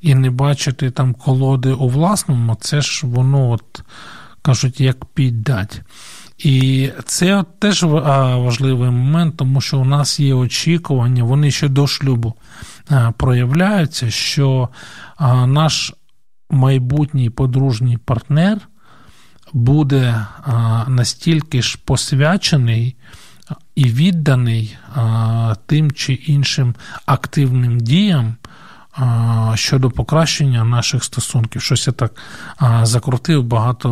і 0.00 0.14
не 0.14 0.30
бачити 0.30 0.90
там 0.90 1.14
колоди 1.14 1.72
у 1.72 1.88
власному, 1.88 2.56
це 2.60 2.80
ж 2.80 3.06
воно, 3.06 3.50
от 3.50 3.82
кажуть, 4.42 4.80
як 4.80 5.04
піддать. 5.04 5.80
І 6.44 6.90
це 7.04 7.44
теж 7.58 7.82
важливий 7.82 8.90
момент, 8.90 9.36
тому 9.36 9.60
що 9.60 9.78
у 9.78 9.84
нас 9.84 10.20
є 10.20 10.34
очікування, 10.34 11.24
вони 11.24 11.50
ще 11.50 11.68
до 11.68 11.86
шлюбу 11.86 12.34
проявляються, 13.16 14.10
що 14.10 14.68
наш 15.46 15.92
майбутній 16.50 17.30
подружній 17.30 17.96
партнер 17.96 18.58
буде 19.52 20.26
настільки 20.88 21.62
ж 21.62 21.78
посвячений 21.84 22.96
і 23.74 23.84
відданий 23.84 24.76
тим 25.66 25.92
чи 25.92 26.12
іншим 26.12 26.74
активним 27.06 27.80
діям. 27.80 28.36
Щодо 29.54 29.90
покращення 29.90 30.64
наших 30.64 31.04
стосунків, 31.04 31.62
щось 31.62 31.86
я 31.86 31.92
так 31.92 32.12
закрутив 32.82 33.44
багато 33.44 33.88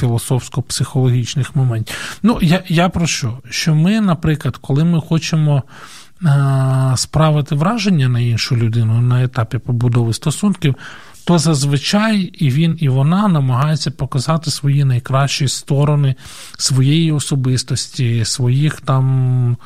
філософсько-психологічних 0.00 1.50
моментів. 1.54 2.18
Ну, 2.22 2.38
я 2.42 2.62
я 2.68 2.88
про 2.88 3.06
що? 3.06 3.38
Що 3.50 3.74
ми, 3.74 4.00
наприклад, 4.00 4.56
коли 4.56 4.84
ми 4.84 5.00
хочемо 5.00 5.62
справити 6.96 7.54
враження 7.54 8.08
на 8.08 8.20
іншу 8.20 8.56
людину 8.56 9.00
на 9.00 9.24
етапі 9.24 9.58
побудови 9.58 10.12
стосунків, 10.12 10.74
то 11.24 11.38
зазвичай 11.38 12.20
і 12.20 12.50
він, 12.50 12.76
і 12.80 12.88
вона 12.88 13.28
намагаються 13.28 13.90
показати 13.90 14.50
свої 14.50 14.84
найкращі 14.84 15.48
сторони 15.48 16.14
своєї 16.58 17.12
особистості, 17.12 18.24
своїх 18.24 18.80
там 18.80 19.56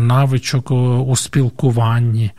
навичок 0.00 0.70
у 1.06 1.16
спілкуванні. 1.16 2.30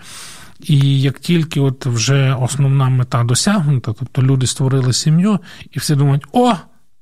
І 0.64 1.02
як 1.02 1.20
тільки 1.20 1.60
от 1.60 1.86
вже 1.86 2.34
основна 2.34 2.90
мета 2.90 3.24
досягнута, 3.24 3.94
тобто 4.00 4.24
люди 4.24 4.48
створили 4.48 4.94
сім'ю, 4.94 5.40
і 5.72 5.80
всі 5.80 5.96
думають, 5.96 6.26
о! 6.32 6.54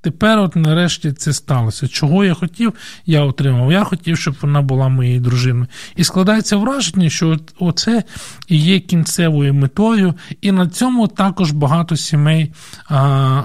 Тепер, 0.05 0.39
от 0.39 0.55
нарешті, 0.55 1.11
це 1.11 1.33
сталося. 1.33 1.87
Чого 1.87 2.25
я 2.25 2.33
хотів, 2.33 2.73
я 3.05 3.21
отримав. 3.21 3.71
Я 3.71 3.83
хотів, 3.83 4.17
щоб 4.17 4.35
вона 4.41 4.61
була 4.61 4.87
моєю 4.89 5.19
дружиною. 5.19 5.67
І 5.95 6.03
складається 6.03 6.57
враження, 6.57 7.09
що 7.09 7.37
оце 7.59 8.03
і 8.47 8.57
є 8.57 8.79
кінцевою 8.79 9.53
метою, 9.53 10.13
і 10.41 10.51
на 10.51 10.67
цьому 10.67 11.07
також 11.07 11.51
багато 11.51 11.95
сімей 11.95 12.53
а, 12.87 12.97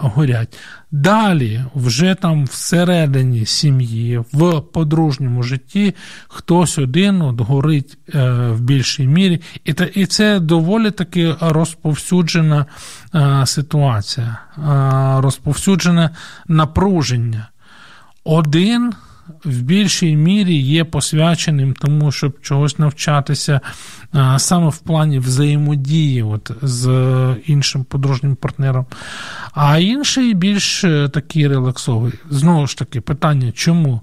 горять. 0.03 0.59
Далі, 0.93 1.65
вже 1.75 2.15
там 2.15 2.45
всередині 2.45 3.47
сім'ї, 3.47 4.23
в 4.33 4.61
подружньому 4.61 5.43
житті, 5.43 5.95
хтось 6.29 6.79
один 6.79 7.23
от 7.23 7.41
горить 7.41 7.99
е, 8.15 8.31
в 8.33 8.61
більшій 8.61 9.07
мірі, 9.07 9.41
і 9.65 9.75
і 9.95 10.07
це 10.07 10.41
доволі 10.41 10.91
таки 10.91 11.35
розповсюджена 11.41 12.67
е, 13.15 13.47
ситуація, 13.47 14.39
е, 14.59 14.61
розповсюджене 15.21 16.11
напруження. 16.49 17.49
Один 18.25 18.93
в 19.45 19.63
більшій 19.63 20.17
мірі 20.17 20.55
є 20.57 20.85
посвяченим 20.85 21.75
тому, 21.75 22.13
щоб 22.13 22.41
чогось 22.41 22.79
навчатися 22.79 23.61
саме 24.39 24.69
в 24.69 24.79
плані 24.79 25.19
взаємодії 25.19 26.23
от, 26.23 26.51
з 26.63 26.87
іншим 27.47 27.85
подружнім 27.85 28.37
партнером. 28.37 28.87
А 29.53 29.79
інший 29.79 30.35
більш 30.35 30.85
е, 30.85 31.09
такий 31.09 31.49
релаксовий. 31.49 32.13
Знову 32.31 32.67
ж 32.67 32.79
таки, 32.79 33.01
питання 33.01 33.53
чому? 33.53 34.01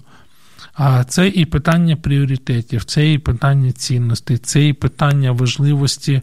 А 0.74 1.04
це 1.04 1.28
і 1.28 1.44
питання 1.44 1.96
пріоритетів, 1.96 2.84
це 2.84 3.12
і 3.12 3.18
питання 3.18 3.72
цінностей, 3.72 4.38
це 4.38 4.68
і 4.68 4.72
питання 4.72 5.32
важливості 5.32 6.22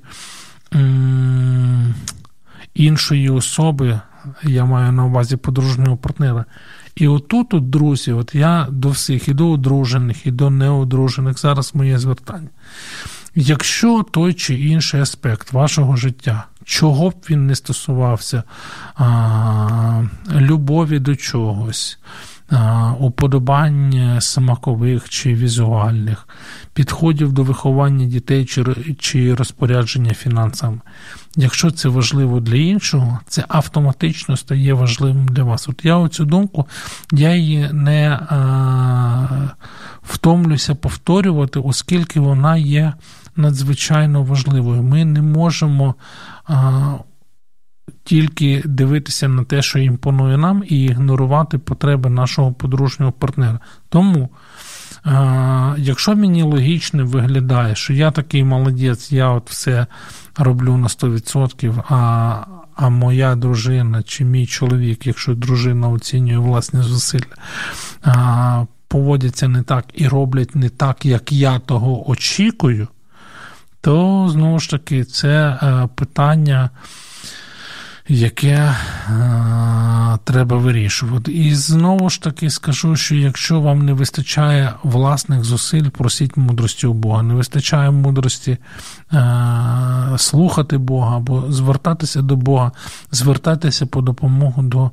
іншої 2.73 3.29
особи, 3.29 3.99
я 4.43 4.65
маю 4.65 4.91
на 4.91 5.05
увазі 5.05 5.37
подружнього 5.37 5.97
партнера. 5.97 6.45
І 6.95 7.07
отут, 7.07 7.53
от, 7.53 7.69
друзі, 7.69 8.11
от 8.11 8.35
я 8.35 8.67
до 8.69 8.89
всіх, 8.89 9.27
і 9.27 9.33
до 9.33 9.51
одружених, 9.51 10.25
і 10.25 10.31
до 10.31 10.49
неодружених, 10.49 11.39
зараз 11.39 11.75
моє 11.75 11.99
звертання. 11.99 12.49
Якщо 13.35 14.03
той 14.11 14.33
чи 14.33 14.55
інший 14.55 15.01
аспект 15.01 15.53
вашого 15.53 15.95
життя, 15.95 16.45
чого 16.63 17.09
б 17.09 17.15
він 17.29 17.47
не 17.47 17.55
стосувався, 17.55 18.43
а, 18.95 20.03
любові 20.35 20.99
до 20.99 21.15
чогось, 21.15 21.99
уподобань 22.99 24.17
смакових 24.21 25.09
чи 25.09 25.35
візуальних, 25.35 26.27
підходів 26.73 27.31
до 27.31 27.43
виховання 27.43 28.05
дітей 28.05 28.45
чи 28.45 28.65
чи 28.99 29.33
розпорядження 29.33 30.13
фінансами. 30.13 30.79
Якщо 31.36 31.71
це 31.71 31.89
важливо 31.89 32.39
для 32.39 32.55
іншого, 32.55 33.19
це 33.27 33.45
автоматично 33.47 34.38
стає 34.38 34.73
важливим 34.73 35.27
для 35.27 35.43
вас. 35.43 35.69
От 35.69 35.86
я 35.86 35.97
оцю 35.97 36.25
думку, 36.25 36.65
я 37.11 37.36
її 37.36 37.69
не 37.73 38.19
а, 38.29 39.27
втомлюся 40.03 40.75
повторювати, 40.75 41.59
оскільки 41.59 42.19
вона 42.19 42.57
є 42.57 42.93
надзвичайно 43.36 44.23
важливою. 44.23 44.83
Ми 44.83 45.05
не 45.05 45.21
можемо. 45.21 45.95
А, 46.45 46.93
тільки 48.03 48.63
дивитися 48.65 49.27
на 49.27 49.43
те, 49.43 49.61
що 49.61 49.79
імпонує 49.79 50.38
нам, 50.38 50.63
і 50.67 50.83
ігнорувати 50.83 51.57
потреби 51.57 52.09
нашого 52.09 52.53
подружнього 52.53 53.11
партнера. 53.11 53.59
Тому, 53.89 54.29
якщо 55.77 56.15
мені 56.15 56.43
логічно 56.43 57.05
виглядає, 57.05 57.75
що 57.75 57.93
я 57.93 58.11
такий 58.11 58.43
молодець, 58.43 59.11
я 59.11 59.29
от 59.29 59.49
все 59.49 59.87
роблю 60.37 60.77
на 60.77 60.87
100%, 60.87 61.83
а 61.89 62.45
а 62.75 62.89
моя 62.89 63.35
дружина 63.35 64.03
чи 64.03 64.25
мій 64.25 64.47
чоловік, 64.47 65.07
якщо 65.07 65.35
дружина 65.35 65.89
оцінює 65.89 66.37
власні 66.37 66.81
зусилля, 66.81 67.25
поводяться 68.87 69.47
не 69.47 69.63
так 69.63 69.85
і 69.93 70.07
роблять 70.07 70.55
не 70.55 70.69
так, 70.69 71.05
як 71.05 71.31
я 71.31 71.59
того 71.59 72.09
очікую, 72.09 72.87
то 73.81 74.27
знову 74.31 74.59
ж 74.59 74.69
таки 74.69 75.03
це 75.03 75.59
е, 75.61 75.89
питання 75.95 76.69
яке 78.07 78.49
е, 78.49 78.75
треба 80.23 80.57
вирішувати. 80.57 81.31
І 81.31 81.55
знову 81.55 82.09
ж 82.09 82.21
таки 82.21 82.49
скажу, 82.49 82.95
що 82.95 83.15
якщо 83.15 83.61
вам 83.61 83.85
не 83.85 83.93
вистачає 83.93 84.73
власних 84.83 85.43
зусиль, 85.43 85.89
просіть 85.89 86.37
мудрості 86.37 86.87
у 86.87 86.93
Бога, 86.93 87.23
не 87.23 87.33
вистачає 87.33 87.91
мудрості 87.91 88.57
е, 89.13 90.17
слухати 90.17 90.77
Бога 90.77 91.17
або 91.17 91.43
звертатися 91.49 92.21
до 92.21 92.35
Бога, 92.35 92.71
звертатися 93.11 93.85
по 93.85 94.01
допомогу 94.01 94.63
до 94.63 94.91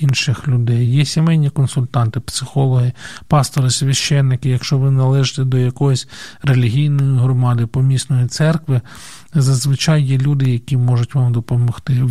інших 0.00 0.48
людей. 0.48 0.90
Є 0.90 1.04
сімейні 1.04 1.50
консультанти, 1.50 2.20
психологи, 2.20 2.92
пастори, 3.28 3.70
священники. 3.70 4.48
Якщо 4.48 4.78
ви 4.78 4.90
належите 4.90 5.44
до 5.44 5.58
якоїсь 5.58 6.08
релігійної 6.42 7.18
громади, 7.18 7.66
помісної 7.66 8.26
церкви 8.26 8.80
зазвичай 9.34 10.02
є 10.02 10.18
люди, 10.18 10.50
які 10.50 10.76
можуть 10.76 11.14
вам 11.14 11.32
допомогти. 11.32 12.02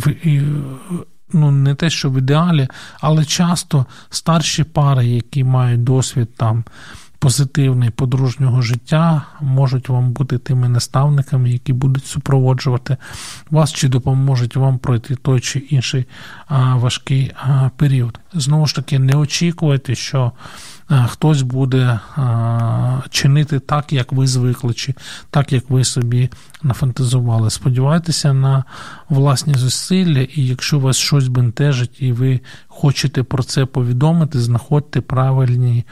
Ну, 1.32 1.50
Не 1.50 1.74
те, 1.74 1.90
що 1.90 2.10
в 2.10 2.18
ідеалі, 2.18 2.68
але 3.00 3.24
часто 3.24 3.86
старші 4.10 4.64
пари, 4.64 5.06
які 5.06 5.44
мають 5.44 5.84
досвід 5.84 6.34
там 6.36 6.64
позитивний 7.18 7.90
подружнього 7.90 8.62
життя, 8.62 9.22
можуть 9.40 9.88
вам 9.88 10.12
бути 10.12 10.38
тими 10.38 10.68
наставниками, 10.68 11.50
які 11.50 11.72
будуть 11.72 12.06
супроводжувати 12.06 12.96
вас 13.50 13.72
чи 13.72 13.88
допоможуть 13.88 14.56
вам 14.56 14.78
пройти 14.78 15.14
той 15.14 15.40
чи 15.40 15.58
інший 15.58 16.06
важкий 16.74 17.32
період. 17.76 18.20
Знову 18.32 18.66
ж 18.66 18.74
таки, 18.74 18.98
не 18.98 19.16
очікуйте, 19.16 19.94
що. 19.94 20.32
Хтось 21.08 21.42
буде 21.42 22.00
чинити 23.10 23.58
так, 23.58 23.92
як 23.92 24.12
ви 24.12 24.26
звикли, 24.26 24.74
чи 24.74 24.94
так, 25.30 25.52
як 25.52 25.70
ви 25.70 25.84
собі 25.84 26.30
нафантазували. 26.62 27.50
Сподівайтеся 27.50 28.32
на 28.32 28.64
власні 29.08 29.54
зусилля, 29.54 30.20
і 30.20 30.46
якщо 30.46 30.78
вас 30.78 30.96
щось 30.96 31.28
бентежить, 31.28 32.02
і 32.02 32.12
ви 32.12 32.40
хочете 32.68 33.22
про 33.22 33.42
це 33.42 33.66
повідомити, 33.66 34.40
знаходьте 34.40 35.00
правильні 35.00 35.84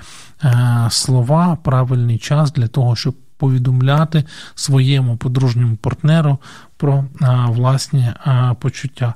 слова, 0.90 1.59
правильний 1.62 2.18
час 2.18 2.53
для 2.53 2.66
того, 2.66 2.97
щоб. 2.97 3.14
Повідомляти 3.36 4.24
своєму 4.55 5.16
подружньому 5.16 5.76
партнеру 5.76 6.38
про 6.76 7.05
а, 7.20 7.47
власні 7.47 8.09
а, 8.24 8.55
почуття. 8.55 9.14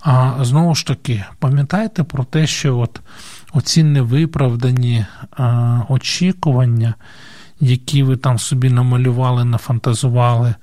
А 0.00 0.34
знову 0.40 0.74
ж 0.74 0.86
таки, 0.86 1.24
пам'ятайте 1.38 2.02
про 2.02 2.24
те, 2.24 2.46
що 2.46 2.78
от 2.78 3.00
оці 3.52 3.82
невиправдані 3.82 5.06
очікування, 5.88 6.94
які 7.60 8.02
ви 8.02 8.16
там 8.16 8.38
собі 8.38 8.70
намалювали, 8.70 9.44
нафантазували 9.44 10.54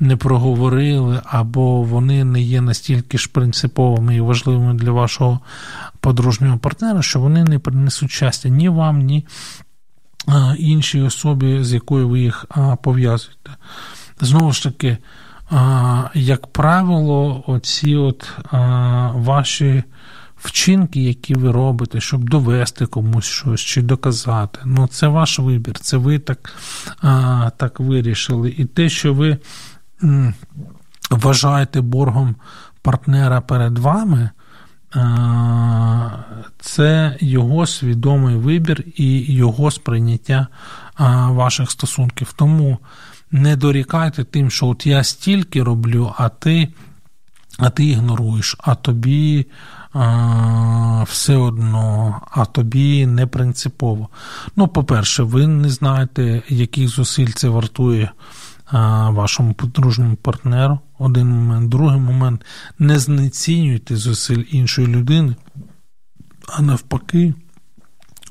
не 0.00 0.16
проговорили, 0.16 1.20
або 1.24 1.82
вони 1.82 2.24
не 2.24 2.40
є 2.40 2.60
настільки 2.60 3.18
ж 3.18 3.30
принциповими 3.32 4.16
і 4.16 4.20
важливими 4.20 4.74
для 4.74 4.90
вашого 4.90 5.40
подружнього 6.00 6.58
партнера, 6.58 7.02
що 7.02 7.20
вони 7.20 7.44
не 7.44 7.58
принесуть 7.58 8.10
щастя 8.10 8.48
ні 8.48 8.68
вам, 8.68 9.02
ні 9.02 9.26
іншій 10.58 11.00
особі, 11.02 11.64
з 11.64 11.72
якою 11.72 12.08
ви 12.08 12.20
їх 12.20 12.46
пов'язуєте. 12.82 13.50
Знову 14.20 14.52
ж 14.52 14.62
таки, 14.62 14.98
як 16.14 16.46
правило, 16.46 17.44
оці 17.46 17.96
от 17.96 18.28
ваші 19.14 19.82
вчинки, 20.36 21.02
які 21.02 21.34
ви 21.34 21.52
робите, 21.52 22.00
щоб 22.00 22.28
довести 22.28 22.86
комусь 22.86 23.24
щось 23.24 23.60
чи 23.60 23.82
доказати. 23.82 24.58
Ну, 24.64 24.86
це 24.86 25.08
ваш 25.08 25.38
вибір, 25.38 25.78
це 25.78 25.96
ви 25.96 26.18
так, 26.18 26.54
так 27.56 27.80
вирішили. 27.80 28.54
І 28.58 28.64
те, 28.64 28.88
що 28.88 29.14
ви 29.14 29.38
вважаєте 31.10 31.80
боргом 31.80 32.36
партнера 32.82 33.40
перед 33.40 33.78
вами, 33.78 34.30
це 36.60 37.16
його 37.20 37.66
свідомий 37.66 38.36
вибір 38.36 38.84
і 38.96 39.34
його 39.34 39.70
сприйняття 39.70 40.46
ваших 41.28 41.70
стосунків. 41.70 42.34
Тому 42.36 42.78
не 43.30 43.56
дорікайте 43.56 44.24
тим, 44.24 44.50
що 44.50 44.66
от 44.66 44.86
я 44.86 45.04
стільки 45.04 45.62
роблю, 45.62 46.14
а 46.16 46.28
ти. 46.28 46.68
А 47.58 47.70
ти 47.70 47.84
ігноруєш, 47.84 48.56
а 48.58 48.74
тобі 48.74 49.46
все 51.04 51.36
одно, 51.36 52.20
а 52.30 52.44
тобі 52.44 53.06
не 53.06 53.26
принципово. 53.26 54.08
Ну, 54.56 54.68
по-перше, 54.68 55.22
ви 55.22 55.46
не 55.46 55.68
знаєте, 55.68 56.42
яких 56.48 56.88
зусиль 56.88 57.30
це 57.34 57.48
вартує 57.48 58.10
вашому 59.10 59.54
подружньому 59.54 60.16
партнеру. 60.16 60.78
Один 60.98 61.28
момент. 61.28 61.68
Другий 61.68 62.00
момент 62.00 62.44
не 62.78 62.98
знецінюйте 62.98 63.96
зусиль 63.96 64.44
іншої 64.50 64.86
людини, 64.86 65.36
а 66.48 66.62
навпаки. 66.62 67.34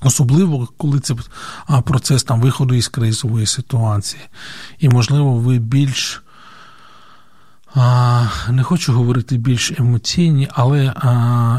Особливо, 0.01 0.67
коли 0.77 0.99
це 0.99 1.15
процес 1.85 2.23
там 2.23 2.41
виходу 2.41 2.73
із 2.73 2.87
кризової 2.87 3.45
ситуації. 3.45 4.21
І, 4.79 4.89
можливо, 4.89 5.35
ви 5.37 5.59
більш 5.59 6.23
не 8.49 8.63
хочу 8.63 8.93
говорити 8.93 9.37
більш 9.37 9.71
емоційні, 9.71 10.47
але 10.51 10.93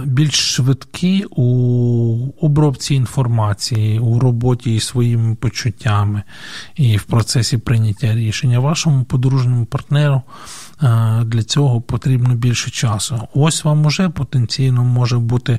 більш 0.04 0.54
швидкі 0.54 1.24
у 1.30 2.28
обробці 2.40 2.94
інформації, 2.94 3.98
у 3.98 4.18
роботі 4.18 4.74
із 4.74 4.84
своїми 4.84 5.34
почуттями 5.34 6.22
і 6.76 6.96
в 6.96 7.02
процесі 7.02 7.58
прийняття 7.58 8.14
рішення. 8.14 8.58
Вашому 8.58 9.04
подружньому 9.04 9.64
партнеру 9.64 10.22
для 11.24 11.42
цього 11.42 11.80
потрібно 11.80 12.34
більше 12.34 12.70
часу. 12.70 13.28
Ось 13.34 13.64
вам 13.64 13.86
уже 13.86 14.08
потенційно 14.08 14.84
може 14.84 15.18
бути 15.18 15.58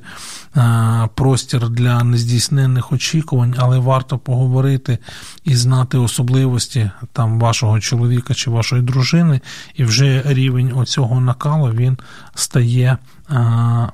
е, 0.58 1.10
простір 1.16 1.70
для 1.70 2.04
нездійсненних 2.04 2.92
очікувань, 2.92 3.56
але 3.58 3.80
варто 3.80 4.18
поговорити 4.18 4.98
і 5.44 5.56
знати 5.56 5.98
особливості 5.98 6.92
там 7.14 7.40
вашого 7.40 7.80
чоловіка 7.80 8.34
чи 8.34 8.50
вашої 8.50 8.82
дружини, 8.82 9.42
і 9.76 9.84
вже 9.84 10.24
рівень 10.26 10.72
оцього 10.76 11.22
накалу 11.22 11.72
він 11.72 11.98
стає 12.36 12.98
е, 13.32 13.38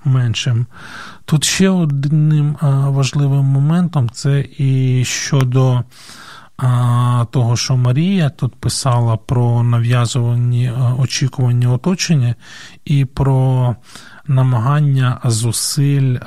меншим. 0.03 0.65
Тут 1.25 1.43
ще 1.43 1.69
одним 1.69 2.57
важливим 2.87 3.45
моментом 3.45 4.09
це 4.09 4.45
і 4.57 5.03
щодо 5.05 5.83
того, 7.31 7.55
що 7.55 7.77
Марія 7.77 8.29
тут 8.29 8.55
писала 8.55 9.17
про 9.17 9.63
нав'язувані 9.63 10.71
очікування 10.99 11.71
оточення 11.71 12.35
і 12.85 13.05
про 13.05 13.75
намагання 14.27 15.19
зусиль 15.23 16.17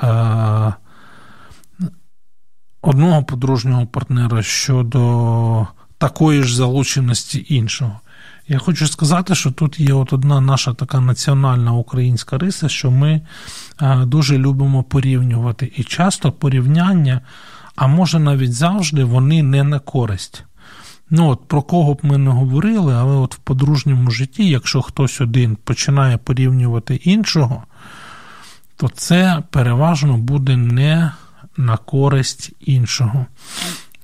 одного 2.81 3.23
подружнього 3.23 3.85
партнера 3.85 4.43
щодо 4.43 5.67
такої 5.97 6.43
ж 6.43 6.55
залученості 6.55 7.45
іншого. 7.49 7.99
Я 8.47 8.57
хочу 8.57 8.87
сказати, 8.87 9.35
що 9.35 9.51
тут 9.51 9.79
є 9.79 9.93
от 9.93 10.13
одна 10.13 10.41
наша 10.41 10.73
така 10.73 10.99
національна 10.99 11.73
українська 11.73 12.37
риса, 12.37 12.69
що 12.69 12.91
ми 12.91 13.21
дуже 14.05 14.37
любимо 14.37 14.83
порівнювати. 14.83 15.71
І 15.75 15.83
часто 15.83 16.31
порівняння 16.31 17.21
а 17.77 17.87
може 17.87 18.19
навіть 18.19 18.53
завжди 18.53 19.03
вони 19.03 19.43
не 19.43 19.63
на 19.63 19.79
користь. 19.79 20.43
Ну, 21.09 21.29
от 21.29 21.47
Про 21.47 21.61
кого 21.61 21.93
б 21.93 21.99
ми 22.03 22.17
не 22.17 22.29
говорили, 22.29 22.93
але 22.93 23.15
от 23.15 23.35
в 23.35 23.37
подружньому 23.37 24.11
житті, 24.11 24.49
якщо 24.49 24.81
хтось 24.81 25.21
один 25.21 25.55
починає 25.55 26.17
порівнювати 26.17 26.95
іншого, 26.95 27.63
то 28.75 28.89
це 28.89 29.43
переважно 29.49 30.17
буде 30.17 30.57
не 30.57 31.11
на 31.57 31.77
користь 31.77 32.51
іншого. 32.59 33.25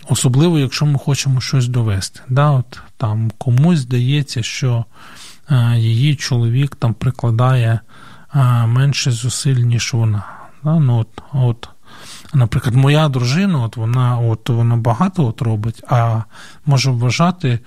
Особливо, 0.09 0.59
якщо 0.59 0.85
ми 0.85 0.99
хочемо 0.99 1.41
щось 1.41 1.67
довести. 1.67 2.19
Да, 2.29 2.49
от 2.51 2.81
там 2.97 3.31
Комусь 3.37 3.79
здається, 3.79 4.43
що 4.43 4.85
е, 5.51 5.75
її 5.77 6.15
чоловік 6.15 6.75
там 6.75 6.93
прикладає 6.93 7.79
е, 8.35 8.39
менше 8.65 9.11
зусиль, 9.11 9.55
ніж 9.55 9.93
вона. 9.93 10.23
Да, 10.63 10.79
ну, 10.79 10.97
от, 10.99 11.23
от 11.33 11.69
Наприклад, 12.33 12.75
моя 12.75 13.09
дружина, 13.09 13.63
от 13.63 13.77
вона 13.77 14.17
от 14.19 14.49
вона 14.49 14.75
багато 14.75 15.25
от 15.25 15.41
робить, 15.41 15.83
а 15.87 16.21
може 16.65 16.91
вважати, 16.91 17.59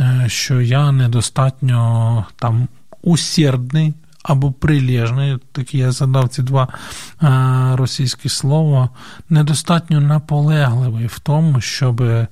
е, 0.00 0.24
що 0.26 0.60
я 0.60 0.92
недостатньо 0.92 2.26
там 2.36 2.68
усердний 3.02 3.94
або 4.22 4.52
прилежний, 4.52 5.38
такі 5.52 5.78
я 5.78 5.92
задав 5.92 6.28
ці 6.28 6.42
два 6.42 6.68
е, 7.22 7.28
російські 7.76 8.28
слова, 8.28 8.90
недостатньо 9.30 10.00
наполегливий 10.00 11.06
в 11.06 11.18
тому, 11.18 11.60
щоб 11.60 12.02
е, 12.02 12.28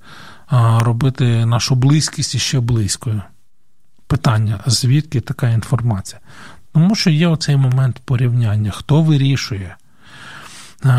робити 0.78 1.46
нашу 1.46 1.74
близькість 1.74 2.34
іще 2.34 2.60
близькою. 2.60 3.22
Питання, 4.06 4.60
звідки 4.66 5.20
така 5.20 5.48
інформація? 5.48 6.20
Тому 6.72 6.94
що 6.94 7.10
є 7.10 7.28
оцей 7.28 7.56
момент 7.56 8.00
порівняння, 8.04 8.70
хто 8.70 9.02
вирішує. 9.02 9.76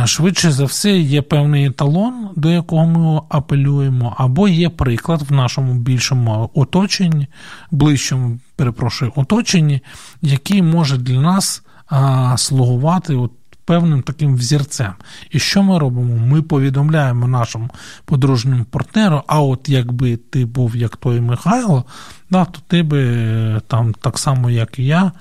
Швидше 0.06 0.52
за 0.52 0.66
все, 0.66 0.98
є 0.98 1.22
певний 1.22 1.66
еталон, 1.66 2.30
до 2.36 2.50
якого 2.50 2.86
ми 2.86 3.22
апелюємо, 3.30 4.16
або 4.18 4.48
є 4.48 4.70
приклад 4.70 5.22
в 5.22 5.32
нашому 5.32 5.74
більшому 5.74 6.50
оточенні, 6.54 7.28
ближчому, 7.72 8.40
перепрошую, 8.56 9.12
оточенні, 9.16 9.82
який 10.22 10.62
може 10.62 10.98
для 10.98 11.22
нас 11.22 11.64
а, 11.88 12.38
слугувати 12.38 13.16
от 13.16 13.32
певним 13.66 14.02
таким 14.02 14.36
взірцем. 14.36 14.94
І 15.32 15.40
що 15.40 15.64
ми 15.64 15.80
робимо? 15.80 16.26
Ми 16.26 16.42
повідомляємо 16.42 17.28
нашому 17.28 17.70
подружньому 18.06 18.64
партнеру, 18.64 19.24
а 19.28 19.42
от 19.42 19.70
якби 19.70 20.18
ти 20.18 20.46
був 20.46 20.76
як 20.76 20.96
той 20.96 21.22
Михайло, 21.22 21.84
да, 22.30 22.46
то 22.46 22.60
ти 22.68 22.84
би 22.84 23.62
там 23.68 23.94
так 23.94 24.20
само, 24.20 24.50
як 24.50 24.80
і 24.80 24.86
я. 24.86 25.12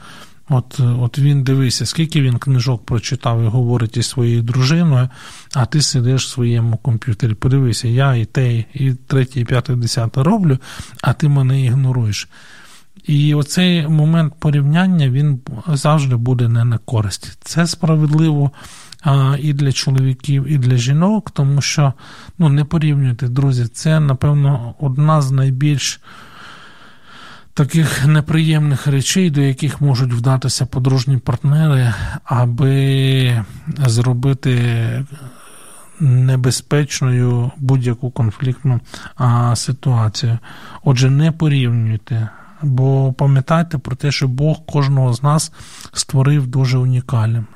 От 0.49 0.81
от 0.81 1.19
він 1.19 1.43
дивися, 1.43 1.87
скільки 1.87 2.23
він 2.23 2.39
книжок 2.39 2.85
прочитав 2.85 3.43
і 3.43 3.47
говорить 3.47 3.97
із 3.97 4.07
своєю 4.07 4.43
дружиною, 4.43 5.09
а 5.55 5.67
ти 5.67 5.83
сидиш 5.83 6.27
в 6.27 6.29
своєму 6.29 6.77
комп'ютері. 6.77 7.35
Подивися, 7.35 7.89
я 7.89 8.15
і 8.15 8.25
те, 8.25 8.65
і 8.75 8.93
третє, 9.07 9.41
і 9.41 9.45
п'яте, 9.45 9.73
і 9.73 9.77
десяте 9.77 10.23
роблю, 10.23 10.59
а 11.03 11.13
ти 11.13 11.29
мене 11.29 11.65
ігноруєш. 11.65 12.29
І 13.07 13.35
оцей 13.35 13.89
момент 13.89 14.35
порівняння 14.39 15.11
він 15.11 15.41
завжди 15.69 16.17
буде 16.17 16.49
не 16.49 16.65
на 16.65 16.79
користь. 16.79 17.39
Це 17.41 17.67
справедливо 17.67 18.51
а, 19.03 19.37
і 19.41 19.53
для 19.53 19.73
чоловіків, 19.73 20.47
і 20.49 20.59
для 20.59 20.77
жінок, 20.77 21.31
тому 21.31 21.61
що 21.61 21.93
ну, 22.39 22.49
не 22.49 22.65
порівнюйте, 22.65 23.29
друзі, 23.29 23.67
це, 23.67 24.01
напевно, 24.01 24.75
одна 24.81 25.23
з 25.23 25.31
найбільш 25.31 26.01
таких 27.55 28.07
неприємних 28.07 28.87
речей, 28.87 29.31
до 29.31 29.41
яких 29.41 29.81
можуть 29.81 30.13
вдатися 30.13 30.67
подружні 30.67 31.19
партнери, 31.19 31.95
аби 32.25 33.45
зробити 33.87 35.05
небезпечною 36.01 37.51
будь-яку 37.57 38.11
конфліктну 38.11 38.81
а, 39.17 39.57
ситуацію. 39.57 40.39
Отже, 40.83 41.11
не 41.11 41.33
порівнюйте. 41.33 42.29
Бо 42.63 43.13
пам'ятайте 43.13 43.79
про 43.79 43.97
те, 43.97 44.13
що 44.13 44.29
Бог 44.29 44.67
кожного 44.67 45.15
з 45.15 45.23
нас 45.23 45.53
створив 45.93 46.47
дуже 46.47 46.79
унікальним, 46.79 47.47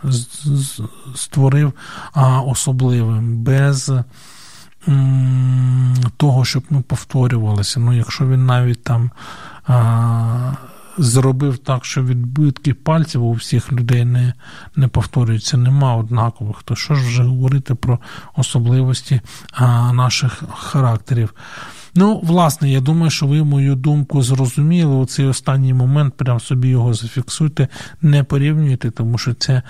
створив 1.15 1.73
а, 2.13 2.41
особливим, 2.41 3.37
без 3.37 3.93
м, 4.89 5.97
того, 6.17 6.45
щоб 6.45 6.63
ми 6.71 6.81
повторювалися. 6.83 7.81
Ну, 7.81 7.93
якщо 7.93 8.29
він 8.29 8.47
навіть 8.47 8.85
там 8.85 9.11
зробив 10.99 11.59
так, 11.59 11.85
що 11.85 12.03
відбитки 12.03 12.75
пальців 12.75 13.25
у 13.25 13.33
всіх 13.33 13.73
людей 13.73 14.05
не 14.05 14.33
не 14.77 14.89
повторюються, 14.89 15.57
нема 15.57 15.97
однакових. 15.97 16.63
То 16.63 16.77
що 16.77 16.95
ж 16.95 17.07
вже 17.07 17.23
говорити 17.23 17.75
про 17.75 17.99
особливості 18.37 19.21
наших 19.93 20.43
характерів? 20.55 21.35
Ну, 21.95 22.21
власне, 22.23 22.71
я 22.71 22.81
думаю, 22.81 23.11
що 23.11 23.27
ви 23.27 23.45
мою 23.45 23.75
думку 23.75 24.23
зрозуміли. 24.23 24.95
У 24.95 25.07
цей 25.07 25.27
останній 25.27 25.75
момент 25.75 26.15
прям 26.17 26.41
собі 26.41 26.69
його 26.69 26.95
зафіксуйте, 26.95 27.69
не 28.03 28.25
порівнюйте, 28.25 28.91
тому 28.91 29.19
що 29.19 29.35
це 29.35 29.63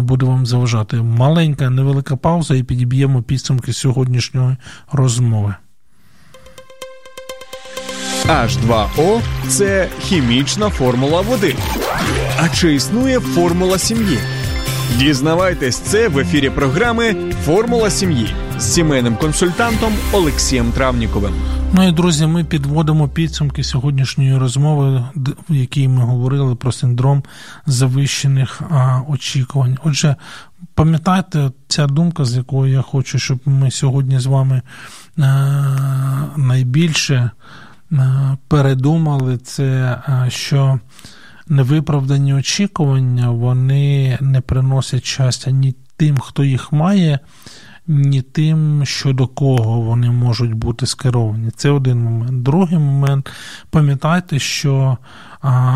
буде 0.00 0.26
вам 0.26 0.46
заважати. 0.46 0.96
Маленька 1.02 1.70
невелика 1.70 2.16
пауза, 2.16 2.54
і 2.54 2.62
підіб'ємо 2.62 3.22
підсумки 3.22 3.72
сьогоднішньої 3.72 4.56
розмови. 4.92 5.54
H2O– 8.26 9.20
це 9.48 9.88
хімічна 10.00 10.68
формула 10.68 11.20
води. 11.20 11.56
А 12.38 12.48
чи 12.48 12.74
існує 12.74 13.20
формула 13.20 13.78
сім'ї? 13.78 14.18
Дізнавайтесь 14.98 15.78
це 15.78 16.08
в 16.08 16.18
ефірі 16.18 16.50
програми 16.50 17.16
Формула 17.44 17.90
сім'ї 17.90 18.34
з 18.58 18.72
сімейним 18.72 19.16
консультантом 19.16 19.92
Олексієм 20.12 20.72
Травніковим. 20.72 21.32
Ну 21.72 21.88
і 21.88 21.92
друзі, 21.92 22.26
ми 22.26 22.44
підводимо 22.44 23.08
підсумки 23.08 23.64
сьогоднішньої 23.64 24.38
розмови, 24.38 25.04
в 25.50 25.54
якій 25.54 25.88
ми 25.88 26.02
говорили 26.02 26.54
про 26.54 26.72
синдром 26.72 27.22
завищених 27.66 28.60
а, 28.70 29.00
очікувань. 29.08 29.78
Отже, 29.84 30.16
пам'ятайте 30.74 31.50
ця 31.68 31.86
думка, 31.86 32.24
з 32.24 32.36
якою 32.36 32.72
я 32.72 32.82
хочу, 32.82 33.18
щоб 33.18 33.38
ми 33.44 33.70
сьогодні 33.70 34.18
з 34.18 34.26
вами 34.26 34.62
а, 35.18 35.22
найбільше 36.36 37.14
а, 37.14 37.69
передумали, 38.48 39.38
це 39.38 39.98
що 40.28 40.80
невиправдані 41.48 42.34
очікування 42.34 43.30
вони 43.30 44.18
не 44.20 44.40
приносять 44.40 45.04
щастя 45.04 45.50
ні 45.50 45.74
тим, 45.96 46.18
хто 46.18 46.44
їх 46.44 46.72
має, 46.72 47.18
ні 47.86 48.22
тим, 48.22 48.82
щодо 48.84 49.26
кого 49.26 49.80
вони 49.80 50.10
можуть 50.10 50.54
бути 50.54 50.86
скеровані. 50.86 51.50
Це 51.50 51.70
один 51.70 51.98
момент. 51.98 52.42
Другий 52.42 52.78
момент, 52.78 53.30
пам'ятайте, 53.70 54.38
що 54.38 54.98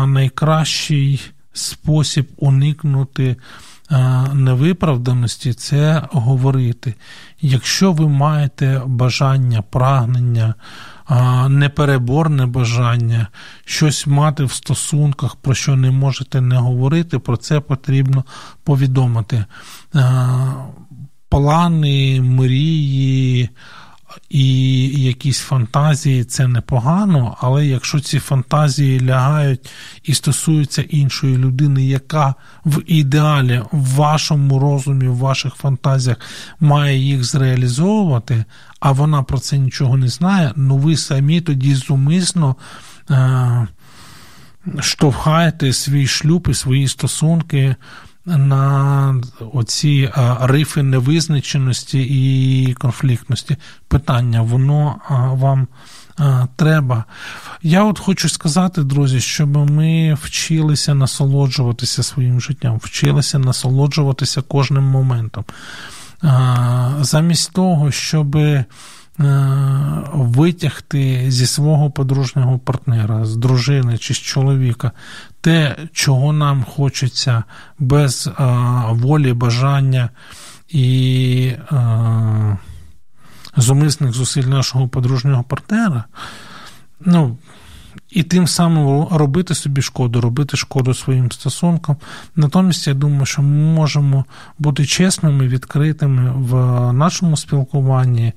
найкращий 0.07 1.21
спосіб 1.53 2.27
уникнути 2.37 3.35
невиправданості 4.33 5.53
це 5.53 6.07
говорити. 6.11 6.93
Якщо 7.41 7.91
ви 7.91 8.07
маєте 8.07 8.81
бажання, 8.85 9.61
прагнення, 9.61 10.53
непереборне 11.49 12.45
бажання 12.45 13.27
щось 13.65 14.07
мати 14.07 14.43
в 14.43 14.51
стосунках, 14.51 15.35
про 15.35 15.53
що 15.53 15.75
не 15.75 15.91
можете 15.91 16.41
не 16.41 16.57
говорити, 16.57 17.19
про 17.19 17.37
це 17.37 17.59
потрібно 17.59 18.23
повідомити. 18.63 19.45
Плани, 21.29 22.21
мрії. 22.21 23.49
І 24.29 24.87
якісь 25.03 25.39
фантазії 25.39 26.23
це 26.23 26.47
непогано, 26.47 27.37
але 27.39 27.65
якщо 27.65 27.99
ці 27.99 28.19
фантазії 28.19 29.01
лягають 29.01 29.69
і 30.03 30.13
стосуються 30.13 30.81
іншої 30.81 31.37
людини, 31.37 31.85
яка 31.85 32.35
в 32.65 32.81
ідеалі 32.85 33.61
в 33.71 33.95
вашому 33.95 34.59
розумі, 34.59 35.07
в 35.07 35.17
ваших 35.17 35.55
фантазіях 35.55 36.17
має 36.59 36.97
їх 36.97 37.23
зреалізовувати, 37.23 38.45
а 38.79 38.91
вона 38.91 39.23
про 39.23 39.39
це 39.39 39.57
нічого 39.57 39.97
не 39.97 40.07
знає, 40.07 40.51
ну 40.55 40.77
ви 40.77 40.97
самі 40.97 41.41
тоді 41.41 41.75
зумисно 41.75 42.55
е- 43.11 43.67
штовхаєте 44.79 45.73
свій 45.73 46.07
шлюб 46.07 46.47
і 46.49 46.53
свої 46.53 46.87
стосунки 46.87 47.75
на 48.25 49.15
оці 49.53 50.11
рифи 50.41 50.83
невизначеності 50.83 51.99
і 51.99 52.73
конфліктності. 52.73 53.57
Питання, 53.87 54.41
воно 54.41 54.95
вам 55.33 55.67
треба. 56.55 57.03
Я 57.63 57.83
от 57.83 57.99
хочу 57.99 58.29
сказати, 58.29 58.83
друзі, 58.83 59.21
щоб 59.21 59.71
ми 59.71 60.13
вчилися 60.13 60.93
насолоджуватися 60.93 62.03
своїм 62.03 62.41
життям, 62.41 62.79
вчилися 62.83 63.39
насолоджуватися 63.39 64.41
кожним 64.41 64.83
моментом. 64.83 65.43
Замість 67.01 67.53
того, 67.53 67.91
щоби 67.91 68.65
Е, 69.19 69.23
витягти 70.13 71.31
зі 71.31 71.45
свого 71.45 71.91
подружнього 71.91 72.59
партнера, 72.59 73.25
з 73.25 73.35
дружини 73.35 73.97
чи 73.97 74.13
з 74.13 74.17
чоловіка 74.17 74.91
те, 75.45 75.75
чого 75.93 76.33
нам 76.33 76.63
хочеться 76.63 77.43
без 77.79 78.29
а, 78.37 78.45
волі, 78.91 79.33
бажання 79.33 80.09
і 80.69 81.51
а, 81.69 82.57
зумисних 83.57 84.13
зусиль 84.13 84.43
нашого 84.43 84.87
подружнього 84.87 85.43
партнера. 85.43 86.03
Ну, 86.99 87.37
і 88.09 88.23
тим 88.23 88.47
самим 88.47 89.07
робити 89.11 89.55
собі 89.55 89.81
шкоду, 89.81 90.21
робити 90.21 90.57
шкоду 90.57 90.93
своїм 90.93 91.31
стосункам. 91.31 91.95
Натомість, 92.35 92.87
я 92.87 92.93
думаю, 92.93 93.25
що 93.25 93.41
ми 93.41 93.73
можемо 93.73 94.25
бути 94.59 94.85
чесними, 94.85 95.47
відкритими 95.47 96.33
в 96.35 96.53
нашому 96.93 97.37
спілкуванні, 97.37 98.33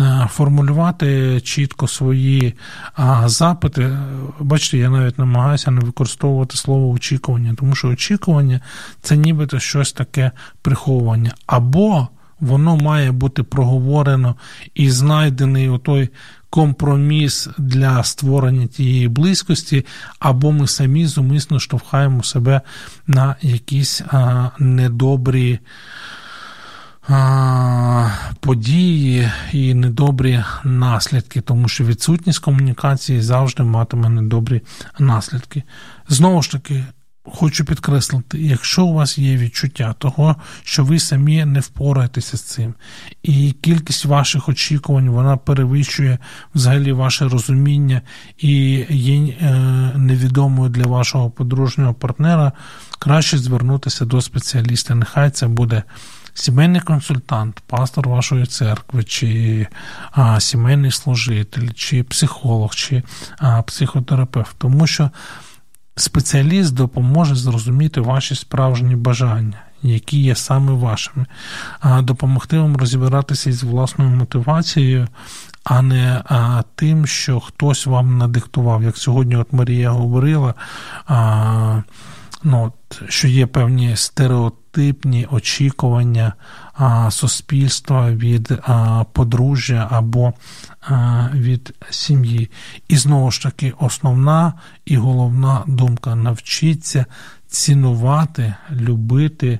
е, 0.00 0.28
формулювати 0.30 1.40
чітко 1.40 1.88
свої 1.88 2.54
запити. 3.24 3.98
Бачите, 4.40 4.78
я 4.78 4.90
навіть 4.90 5.18
намагаюся 5.18 5.70
не 5.70 5.80
використовувати 5.80 6.56
слово 6.56 6.90
очікування, 6.90 7.54
тому 7.58 7.74
що 7.74 7.88
очікування 7.88 8.60
це 9.02 9.16
нібито 9.16 9.60
щось 9.60 9.92
таке 9.92 10.30
приховування. 10.62 11.34
Або 11.46 12.08
воно 12.40 12.76
має 12.76 13.12
бути 13.12 13.42
проговорено 13.42 14.36
і 14.74 14.90
знайдений 14.90 15.68
у 15.68 15.78
той 15.78 16.08
компроміс 16.52 17.48
для 17.58 18.04
створення 18.04 18.66
тієї 18.66 19.08
близькості, 19.08 19.86
або 20.18 20.52
ми 20.52 20.68
самі 20.68 21.06
зумисно 21.06 21.58
штовхаємо 21.58 22.22
себе 22.22 22.60
на 23.06 23.36
якісь 23.42 24.00
а, 24.00 24.50
недобрі. 24.58 25.58
Події 28.40 29.30
і 29.52 29.74
недобрі 29.74 30.44
наслідки, 30.64 31.40
тому 31.40 31.68
що 31.68 31.84
відсутність 31.84 32.38
комунікації 32.38 33.20
завжди 33.20 33.62
матиме 33.62 34.08
недобрі 34.08 34.62
наслідки. 34.98 35.62
Знову 36.08 36.42
ж 36.42 36.50
таки, 36.50 36.84
Хочу 37.24 37.64
підкреслити, 37.64 38.38
якщо 38.38 38.84
у 38.84 38.94
вас 38.94 39.18
є 39.18 39.36
відчуття 39.36 39.94
того, 39.98 40.36
що 40.64 40.84
ви 40.84 40.98
самі 40.98 41.44
не 41.44 41.60
впораєтеся 41.60 42.36
з 42.36 42.42
цим, 42.42 42.74
і 43.22 43.52
кількість 43.52 44.04
ваших 44.04 44.48
очікувань 44.48 45.10
вона 45.10 45.36
перевищує 45.36 46.18
взагалі 46.54 46.92
ваше 46.92 47.28
розуміння 47.28 48.00
і 48.38 48.84
є 48.90 49.34
е, 49.40 49.52
невідомою 49.96 50.70
для 50.70 50.86
вашого 50.86 51.30
подружнього 51.30 51.94
партнера, 51.94 52.52
краще 52.98 53.38
звернутися 53.38 54.04
до 54.04 54.20
спеціаліста. 54.20 54.94
Нехай 54.94 55.30
це 55.30 55.46
буде 55.48 55.82
сімейний 56.34 56.80
консультант, 56.80 57.62
пастор 57.66 58.08
вашої 58.08 58.46
церкви, 58.46 59.04
чи 59.04 59.66
а, 60.10 60.40
сімейний 60.40 60.90
служитель, 60.90 61.68
чи 61.74 62.02
психолог, 62.02 62.74
чи 62.74 63.02
а, 63.38 63.62
психотерапевт, 63.62 64.54
тому 64.58 64.86
що. 64.86 65.10
Спеціаліст 65.96 66.74
допоможе 66.74 67.34
зрозуміти 67.34 68.00
ваші 68.00 68.34
справжні 68.34 68.96
бажання, 68.96 69.62
які 69.82 70.20
є 70.20 70.34
саме 70.34 70.72
вашими, 70.72 71.26
допомогти 71.84 72.58
вам 72.58 72.76
розібратися 72.76 73.50
із 73.50 73.62
власною 73.62 74.10
мотивацією, 74.10 75.08
а 75.64 75.82
не 75.82 76.22
тим, 76.74 77.06
що 77.06 77.40
хтось 77.40 77.86
вам 77.86 78.18
надиктував. 78.18 78.82
Як 78.82 78.96
сьогодні 78.96 79.36
от 79.36 79.52
Марія 79.52 79.90
говорила, 79.90 80.54
а, 81.06 81.82
ну, 82.42 82.72
що 83.08 83.28
є 83.28 83.46
певні 83.46 83.96
стереотипні 83.96 85.26
очікування 85.30 86.32
а, 86.74 87.10
суспільства 87.10 88.10
від 88.10 88.52
подружжя 89.12 89.88
або 89.90 90.32
від 91.34 91.74
сім'ї. 91.90 92.50
І 92.88 92.96
знову 92.96 93.30
ж 93.30 93.42
таки, 93.42 93.72
основна 93.78 94.52
і 94.84 94.96
головна 94.96 95.62
думка 95.66 96.14
навчіться 96.14 97.06
цінувати, 97.46 98.54
любити 98.70 99.58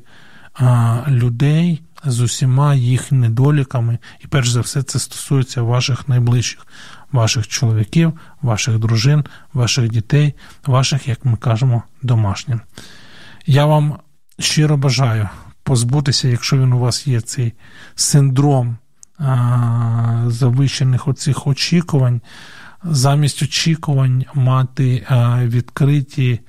людей. 1.08 1.82
З 2.04 2.20
усіма 2.20 2.74
їх 2.74 3.12
недоліками, 3.12 3.98
і 4.20 4.26
перш 4.26 4.48
за 4.48 4.60
все, 4.60 4.82
це 4.82 4.98
стосується 4.98 5.62
ваших 5.62 6.08
найближчих, 6.08 6.66
ваших 7.12 7.48
чоловіків, 7.48 8.12
ваших 8.40 8.78
дружин, 8.78 9.24
ваших 9.52 9.88
дітей, 9.88 10.34
ваших, 10.66 11.08
як 11.08 11.24
ми 11.24 11.36
кажемо, 11.36 11.82
домашніх. 12.02 12.60
Я 13.46 13.66
вам 13.66 13.98
щиро 14.38 14.76
бажаю 14.76 15.28
позбутися, 15.62 16.28
якщо 16.28 16.58
він 16.58 16.72
у 16.72 16.78
вас 16.78 17.06
є 17.06 17.20
цей 17.20 17.52
синдром 17.94 18.76
завищених 20.26 21.08
оцих 21.08 21.46
очікувань, 21.46 22.20
замість 22.84 23.42
очікувань 23.42 24.24
мати 24.34 25.06
відкриті 25.42 26.40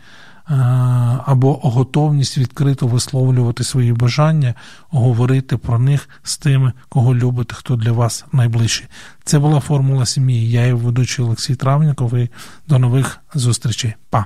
або 1.25 1.53
готовність 1.53 2.37
відкрито 2.37 2.87
висловлювати 2.87 3.63
свої 3.63 3.93
бажання, 3.93 4.53
говорити 4.89 5.57
про 5.57 5.79
них 5.79 6.09
з 6.23 6.37
тими, 6.37 6.73
кого 6.89 7.15
любите, 7.15 7.55
хто 7.55 7.75
для 7.75 7.91
вас 7.91 8.25
найближчий. 8.31 8.87
Це 9.23 9.39
була 9.39 9.59
формула 9.59 10.05
сім'ї. 10.05 10.49
Я 10.49 10.65
і 10.65 10.73
ведучий 10.73 11.25
Олексій 11.25 11.55
Травніков. 11.55 12.13
І 12.13 12.29
до 12.67 12.79
нових 12.79 13.19
зустрічей. 13.33 13.93
Па! 14.09 14.25